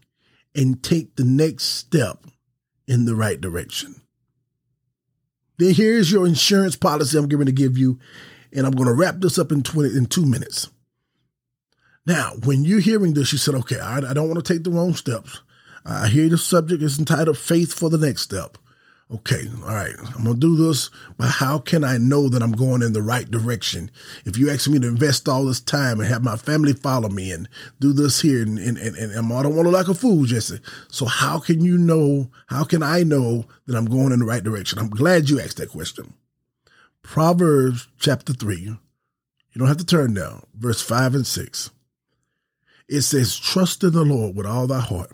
and 0.54 0.82
take 0.82 1.14
the 1.16 1.24
next 1.24 1.64
step 1.64 2.24
in 2.88 3.04
the 3.04 3.14
right 3.14 3.40
direction. 3.40 3.94
Then 5.58 5.74
here's 5.74 6.10
your 6.10 6.26
insurance 6.26 6.74
policy 6.74 7.16
I'm 7.18 7.28
going 7.28 7.46
to 7.46 7.52
give 7.52 7.78
you, 7.78 8.00
and 8.52 8.66
I'm 8.66 8.72
going 8.72 8.88
to 8.88 8.94
wrap 8.94 9.16
this 9.18 9.38
up 9.38 9.52
in 9.52 9.62
20 9.62 9.96
in 9.96 10.06
two 10.06 10.24
minutes. 10.24 10.68
Now, 12.06 12.32
when 12.44 12.64
you're 12.64 12.80
hearing 12.80 13.14
this, 13.14 13.32
you 13.32 13.38
said, 13.38 13.54
okay, 13.56 13.78
I, 13.78 13.98
I 13.98 14.14
don't 14.14 14.28
want 14.28 14.44
to 14.44 14.52
take 14.52 14.64
the 14.64 14.70
wrong 14.70 14.94
steps. 14.94 15.40
I 15.84 16.08
hear 16.08 16.28
the 16.28 16.38
subject 16.38 16.82
is 16.82 16.98
entitled 16.98 17.38
Faith 17.38 17.72
for 17.72 17.88
the 17.88 17.98
Next 17.98 18.22
Step 18.22 18.58
okay, 19.12 19.48
all 19.64 19.74
right, 19.74 19.94
I'm 20.14 20.24
gonna 20.24 20.36
do 20.36 20.56
this, 20.56 20.88
but 21.16 21.28
how 21.28 21.58
can 21.58 21.82
I 21.82 21.98
know 21.98 22.28
that 22.28 22.42
I'm 22.42 22.52
going 22.52 22.82
in 22.82 22.92
the 22.92 23.02
right 23.02 23.28
direction? 23.28 23.90
If 24.24 24.38
you 24.38 24.50
ask 24.50 24.68
me 24.68 24.78
to 24.78 24.86
invest 24.86 25.28
all 25.28 25.44
this 25.44 25.60
time 25.60 25.98
and 25.98 26.08
have 26.08 26.22
my 26.22 26.36
family 26.36 26.72
follow 26.72 27.08
me 27.08 27.32
and 27.32 27.48
do 27.80 27.92
this 27.92 28.20
here, 28.20 28.42
and, 28.42 28.58
and, 28.58 28.78
and, 28.78 28.96
and 28.96 29.32
I 29.32 29.42
don't 29.42 29.56
want 29.56 29.66
to 29.66 29.70
look 29.70 29.72
like 29.72 29.88
a 29.88 29.94
fool, 29.94 30.24
Jesse. 30.24 30.60
So 30.88 31.06
how 31.06 31.40
can 31.40 31.64
you 31.64 31.76
know, 31.76 32.30
how 32.46 32.64
can 32.64 32.82
I 32.82 33.02
know 33.02 33.46
that 33.66 33.76
I'm 33.76 33.86
going 33.86 34.12
in 34.12 34.20
the 34.20 34.26
right 34.26 34.44
direction? 34.44 34.78
I'm 34.78 34.90
glad 34.90 35.28
you 35.28 35.40
asked 35.40 35.56
that 35.56 35.70
question. 35.70 36.14
Proverbs 37.02 37.88
chapter 37.98 38.32
3, 38.32 38.56
you 38.56 38.78
don't 39.56 39.68
have 39.68 39.78
to 39.78 39.86
turn 39.86 40.14
now, 40.14 40.44
verse 40.54 40.80
5 40.82 41.14
and 41.16 41.26
6. 41.26 41.70
It 42.90 43.02
says, 43.02 43.38
Trust 43.38 43.84
in 43.84 43.92
the 43.92 44.04
Lord 44.04 44.36
with 44.36 44.46
all 44.46 44.66
thy 44.66 44.80
heart. 44.80 45.12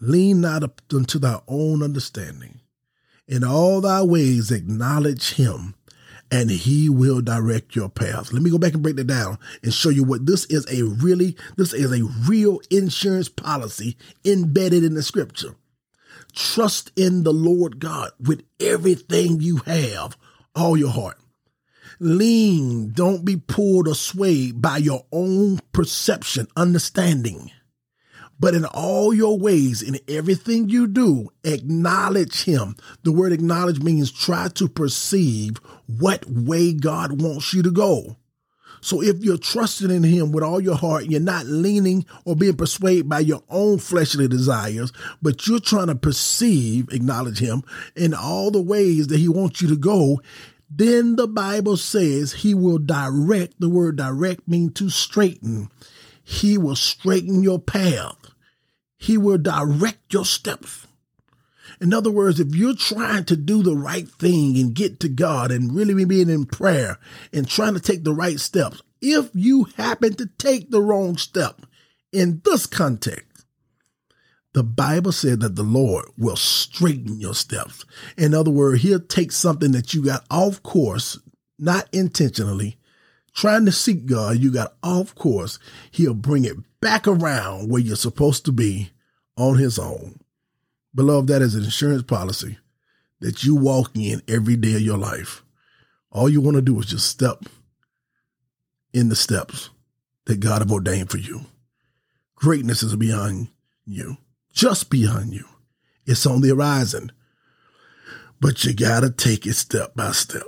Lean 0.00 0.40
not 0.40 0.64
unto 0.92 1.18
thy 1.18 1.40
own 1.46 1.82
understanding 1.82 2.60
in 3.28 3.44
all 3.44 3.80
thy 3.80 4.02
ways, 4.02 4.50
acknowledge 4.50 5.34
him, 5.34 5.74
and 6.30 6.50
he 6.50 6.88
will 6.88 7.20
direct 7.20 7.76
your 7.76 7.88
path. 7.88 8.32
Let 8.32 8.42
me 8.42 8.50
go 8.50 8.58
back 8.58 8.74
and 8.74 8.82
break 8.82 8.96
that 8.96 9.06
down 9.06 9.38
and 9.62 9.72
show 9.72 9.90
you 9.90 10.04
what 10.04 10.26
this 10.26 10.44
is 10.46 10.66
a 10.70 10.82
really, 10.82 11.36
this 11.56 11.72
is 11.72 11.92
a 11.92 12.04
real 12.28 12.60
insurance 12.70 13.28
policy 13.28 13.96
embedded 14.24 14.84
in 14.84 14.94
the 14.94 15.02
scripture. 15.02 15.54
Trust 16.34 16.90
in 16.96 17.22
the 17.22 17.32
Lord 17.32 17.78
God 17.78 18.10
with 18.18 18.42
everything 18.60 19.40
you 19.40 19.58
have, 19.58 20.16
all 20.54 20.76
your 20.76 20.90
heart. 20.90 21.18
Lean, 22.02 22.90
don't 22.90 23.24
be 23.24 23.36
pulled 23.36 23.86
or 23.86 23.94
swayed 23.94 24.60
by 24.60 24.76
your 24.76 25.06
own 25.12 25.60
perception, 25.72 26.48
understanding. 26.56 27.48
But 28.40 28.56
in 28.56 28.64
all 28.64 29.14
your 29.14 29.38
ways, 29.38 29.82
in 29.82 30.00
everything 30.08 30.68
you 30.68 30.88
do, 30.88 31.30
acknowledge 31.44 32.42
him. 32.42 32.74
The 33.04 33.12
word 33.12 33.32
acknowledge 33.32 33.78
means 33.78 34.10
try 34.10 34.48
to 34.48 34.68
perceive 34.68 35.58
what 35.86 36.28
way 36.28 36.72
God 36.72 37.22
wants 37.22 37.54
you 37.54 37.62
to 37.62 37.70
go. 37.70 38.16
So 38.80 39.00
if 39.00 39.22
you're 39.22 39.38
trusting 39.38 39.92
in 39.92 40.02
him 40.02 40.32
with 40.32 40.42
all 40.42 40.60
your 40.60 40.74
heart, 40.74 41.04
you're 41.04 41.20
not 41.20 41.46
leaning 41.46 42.04
or 42.24 42.34
being 42.34 42.56
persuaded 42.56 43.08
by 43.08 43.20
your 43.20 43.44
own 43.48 43.78
fleshly 43.78 44.26
desires, 44.26 44.92
but 45.22 45.46
you're 45.46 45.60
trying 45.60 45.86
to 45.86 45.94
perceive, 45.94 46.92
acknowledge 46.92 47.38
him 47.38 47.62
in 47.94 48.12
all 48.12 48.50
the 48.50 48.60
ways 48.60 49.06
that 49.06 49.20
he 49.20 49.28
wants 49.28 49.62
you 49.62 49.68
to 49.68 49.76
go, 49.76 50.20
then 50.74 51.16
the 51.16 51.28
Bible 51.28 51.76
says 51.76 52.32
he 52.32 52.54
will 52.54 52.78
direct. 52.78 53.60
The 53.60 53.68
word 53.68 53.96
direct 53.96 54.48
means 54.48 54.72
to 54.74 54.88
straighten. 54.88 55.68
He 56.22 56.56
will 56.56 56.76
straighten 56.76 57.42
your 57.42 57.58
path. 57.58 58.16
He 58.96 59.18
will 59.18 59.38
direct 59.38 60.12
your 60.14 60.24
steps. 60.24 60.86
In 61.80 61.92
other 61.92 62.10
words, 62.10 62.38
if 62.38 62.54
you're 62.54 62.76
trying 62.76 63.24
to 63.24 63.36
do 63.36 63.62
the 63.62 63.76
right 63.76 64.08
thing 64.08 64.56
and 64.56 64.74
get 64.74 65.00
to 65.00 65.08
God 65.08 65.50
and 65.50 65.74
really 65.74 66.04
being 66.04 66.30
in 66.30 66.46
prayer 66.46 66.98
and 67.32 67.48
trying 67.48 67.74
to 67.74 67.80
take 67.80 68.04
the 68.04 68.14
right 68.14 68.38
steps, 68.38 68.82
if 69.00 69.30
you 69.34 69.64
happen 69.76 70.14
to 70.14 70.26
take 70.38 70.70
the 70.70 70.80
wrong 70.80 71.16
step 71.16 71.62
in 72.12 72.40
this 72.44 72.66
context, 72.66 73.26
the 74.54 74.62
Bible 74.62 75.12
said 75.12 75.40
that 75.40 75.56
the 75.56 75.62
Lord 75.62 76.06
will 76.18 76.36
straighten 76.36 77.20
your 77.20 77.34
steps. 77.34 77.84
In 78.16 78.34
other 78.34 78.50
words, 78.50 78.82
he'll 78.82 79.00
take 79.00 79.32
something 79.32 79.72
that 79.72 79.94
you 79.94 80.04
got 80.04 80.24
off 80.30 80.62
course, 80.62 81.18
not 81.58 81.88
intentionally, 81.92 82.76
trying 83.34 83.64
to 83.64 83.72
seek 83.72 84.06
God, 84.06 84.38
you 84.38 84.52
got 84.52 84.74
off 84.82 85.14
course. 85.14 85.58
He'll 85.90 86.14
bring 86.14 86.44
it 86.44 86.56
back 86.80 87.08
around 87.08 87.70
where 87.70 87.80
you're 87.80 87.96
supposed 87.96 88.44
to 88.44 88.52
be 88.52 88.90
on 89.36 89.56
his 89.56 89.78
own. 89.78 90.18
Beloved, 90.94 91.28
that 91.28 91.40
is 91.40 91.54
an 91.54 91.64
insurance 91.64 92.02
policy 92.02 92.58
that 93.20 93.44
you 93.44 93.54
walk 93.54 93.92
in 93.94 94.20
every 94.28 94.56
day 94.56 94.74
of 94.74 94.82
your 94.82 94.98
life. 94.98 95.42
All 96.10 96.28
you 96.28 96.42
want 96.42 96.56
to 96.56 96.62
do 96.62 96.78
is 96.78 96.86
just 96.86 97.08
step 97.08 97.44
in 98.92 99.08
the 99.08 99.16
steps 99.16 99.70
that 100.26 100.40
God 100.40 100.60
have 100.60 100.70
ordained 100.70 101.10
for 101.10 101.18
you. 101.18 101.46
Greatness 102.34 102.82
is 102.82 102.94
beyond 102.96 103.48
you, 103.86 104.18
just 104.52 104.90
beyond 104.90 105.32
you. 105.32 105.44
It's 106.04 106.26
on 106.26 106.40
the 106.40 106.48
horizon, 106.48 107.12
but 108.40 108.64
you 108.64 108.74
got 108.74 109.00
to 109.00 109.10
take 109.10 109.46
it 109.46 109.54
step 109.54 109.94
by 109.94 110.12
step. 110.12 110.46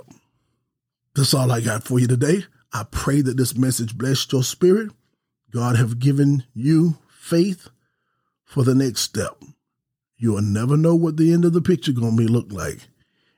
That's 1.15 1.33
all 1.33 1.51
I 1.51 1.61
got 1.61 1.83
for 1.83 1.99
you 1.99 2.07
today. 2.07 2.43
I 2.73 2.83
pray 2.89 3.21
that 3.21 3.37
this 3.37 3.55
message 3.55 3.97
blessed 3.97 4.33
your 4.33 4.43
spirit. 4.43 4.91
God 5.51 5.77
have 5.77 5.99
given 5.99 6.43
you 6.53 6.97
faith 7.09 7.69
for 8.43 8.63
the 8.63 8.75
next 8.75 9.01
step. 9.01 9.41
You'll 10.17 10.41
never 10.41 10.75
know 10.75 10.95
what 10.95 11.17
the 11.17 11.31
end 11.31 11.45
of 11.45 11.53
the 11.53 11.61
picture 11.61 11.93
gonna 11.93 12.15
be 12.15 12.27
look 12.27 12.51
like 12.51 12.87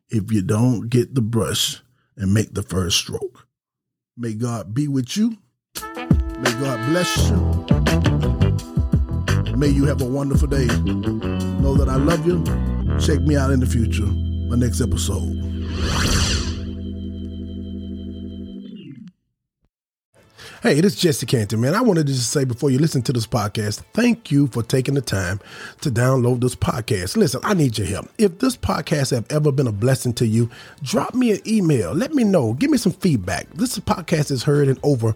if 0.09 0.31
you 0.31 0.41
don't 0.41 0.89
get 0.89 1.13
the 1.13 1.21
brush 1.21 1.81
and 2.15 2.33
make 2.33 2.53
the 2.53 2.63
first 2.63 2.97
stroke. 2.97 3.47
May 4.15 4.33
God 4.33 4.73
be 4.73 4.87
with 4.87 5.15
you. 5.15 5.37
May 5.83 6.51
God 6.59 6.89
bless 6.89 7.29
you. 7.29 8.46
May 9.57 9.69
you 9.69 9.85
have 9.85 10.03
a 10.03 10.05
wonderful 10.05 10.47
day. 10.47 10.67
Know 10.67 11.73
that 11.73 11.89
I 11.89 11.95
love 11.95 12.27
you. 12.27 12.43
Check 12.99 13.21
me 13.21 13.35
out 13.35 13.49
in 13.49 13.59
the 13.59 13.65
future, 13.65 14.05
my 14.05 14.55
next 14.55 14.81
episode. 14.81 15.33
Hey, 20.61 20.79
this 20.79 20.93
is 20.93 20.99
Jesse 20.99 21.25
Canty, 21.25 21.55
man. 21.55 21.73
I 21.73 21.81
wanted 21.81 22.05
to 22.05 22.13
just 22.13 22.29
say 22.29 22.43
before 22.43 22.69
you 22.69 22.77
listen 22.77 23.01
to 23.03 23.13
this 23.13 23.25
podcast, 23.25 23.81
thank 23.93 24.29
you 24.29 24.45
for 24.45 24.61
taking 24.61 24.93
the 24.93 25.01
time 25.01 25.39
to 25.81 25.89
download 25.89 26.41
this 26.41 26.55
podcast. 26.55 27.17
Listen, 27.17 27.41
I 27.43 27.55
need 27.55 27.79
your 27.79 27.87
help. 27.87 28.09
If 28.19 28.37
this 28.37 28.55
podcast 28.55 29.09
have 29.09 29.25
ever 29.31 29.51
been 29.51 29.65
a 29.65 29.71
blessing 29.71 30.13
to 30.13 30.27
you, 30.27 30.51
drop 30.83 31.15
me 31.15 31.31
an 31.31 31.39
email. 31.47 31.93
Let 31.93 32.13
me 32.13 32.23
know. 32.23 32.53
Give 32.53 32.69
me 32.69 32.77
some 32.77 32.91
feedback. 32.91 33.49
This 33.53 33.79
podcast 33.79 34.29
is 34.29 34.43
heard 34.43 34.67
in 34.67 34.77
over 34.83 35.15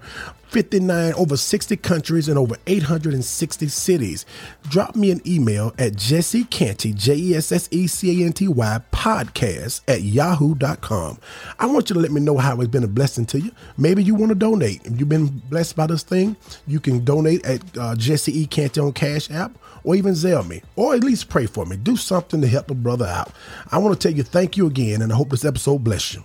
59, 0.51 1.13
over 1.13 1.37
60 1.37 1.77
countries 1.77 2.27
and 2.27 2.37
over 2.37 2.57
860 2.67 3.69
cities. 3.69 4.25
Drop 4.69 4.97
me 4.97 5.09
an 5.09 5.21
email 5.25 5.73
at 5.79 5.95
Jesse 5.95 6.43
Canty, 6.43 6.91
J 6.91 7.15
E 7.15 7.35
S 7.35 7.53
S 7.53 7.69
E 7.71 7.87
C 7.87 8.21
A 8.21 8.25
N 8.25 8.33
T 8.33 8.49
Y, 8.49 8.81
podcast 8.91 9.81
at 9.87 10.01
yahoo.com. 10.01 11.17
I 11.57 11.65
want 11.67 11.89
you 11.89 11.93
to 11.93 12.01
let 12.01 12.11
me 12.11 12.19
know 12.19 12.37
how 12.37 12.59
it's 12.59 12.69
been 12.69 12.83
a 12.83 12.87
blessing 12.87 13.25
to 13.27 13.39
you. 13.39 13.51
Maybe 13.77 14.03
you 14.03 14.13
want 14.13 14.29
to 14.29 14.35
donate. 14.35 14.85
If 14.85 14.99
you've 14.99 15.07
been 15.07 15.27
blessed 15.49 15.77
by 15.77 15.87
this 15.87 16.03
thing, 16.03 16.35
you 16.67 16.81
can 16.81 17.05
donate 17.05 17.45
at 17.45 17.61
uh, 17.77 17.95
Jesse 17.95 18.37
E. 18.37 18.45
Canty 18.45 18.81
on 18.81 18.91
Cash 18.91 19.31
App 19.31 19.57
or 19.83 19.95
even 19.95 20.13
Zelle 20.13 20.47
me, 20.47 20.61
or 20.75 20.93
at 20.93 21.03
least 21.03 21.29
pray 21.29 21.45
for 21.45 21.65
me. 21.65 21.77
Do 21.77 21.95
something 21.95 22.41
to 22.41 22.47
help 22.47 22.69
a 22.69 22.75
brother 22.75 23.05
out. 23.05 23.31
I 23.71 23.77
want 23.77 23.99
to 23.99 24.07
tell 24.07 24.15
you 24.15 24.23
thank 24.23 24.57
you 24.57 24.67
again, 24.67 25.01
and 25.01 25.13
I 25.13 25.15
hope 25.15 25.29
this 25.29 25.45
episode 25.45 25.83
bless 25.83 26.13
you. 26.13 26.23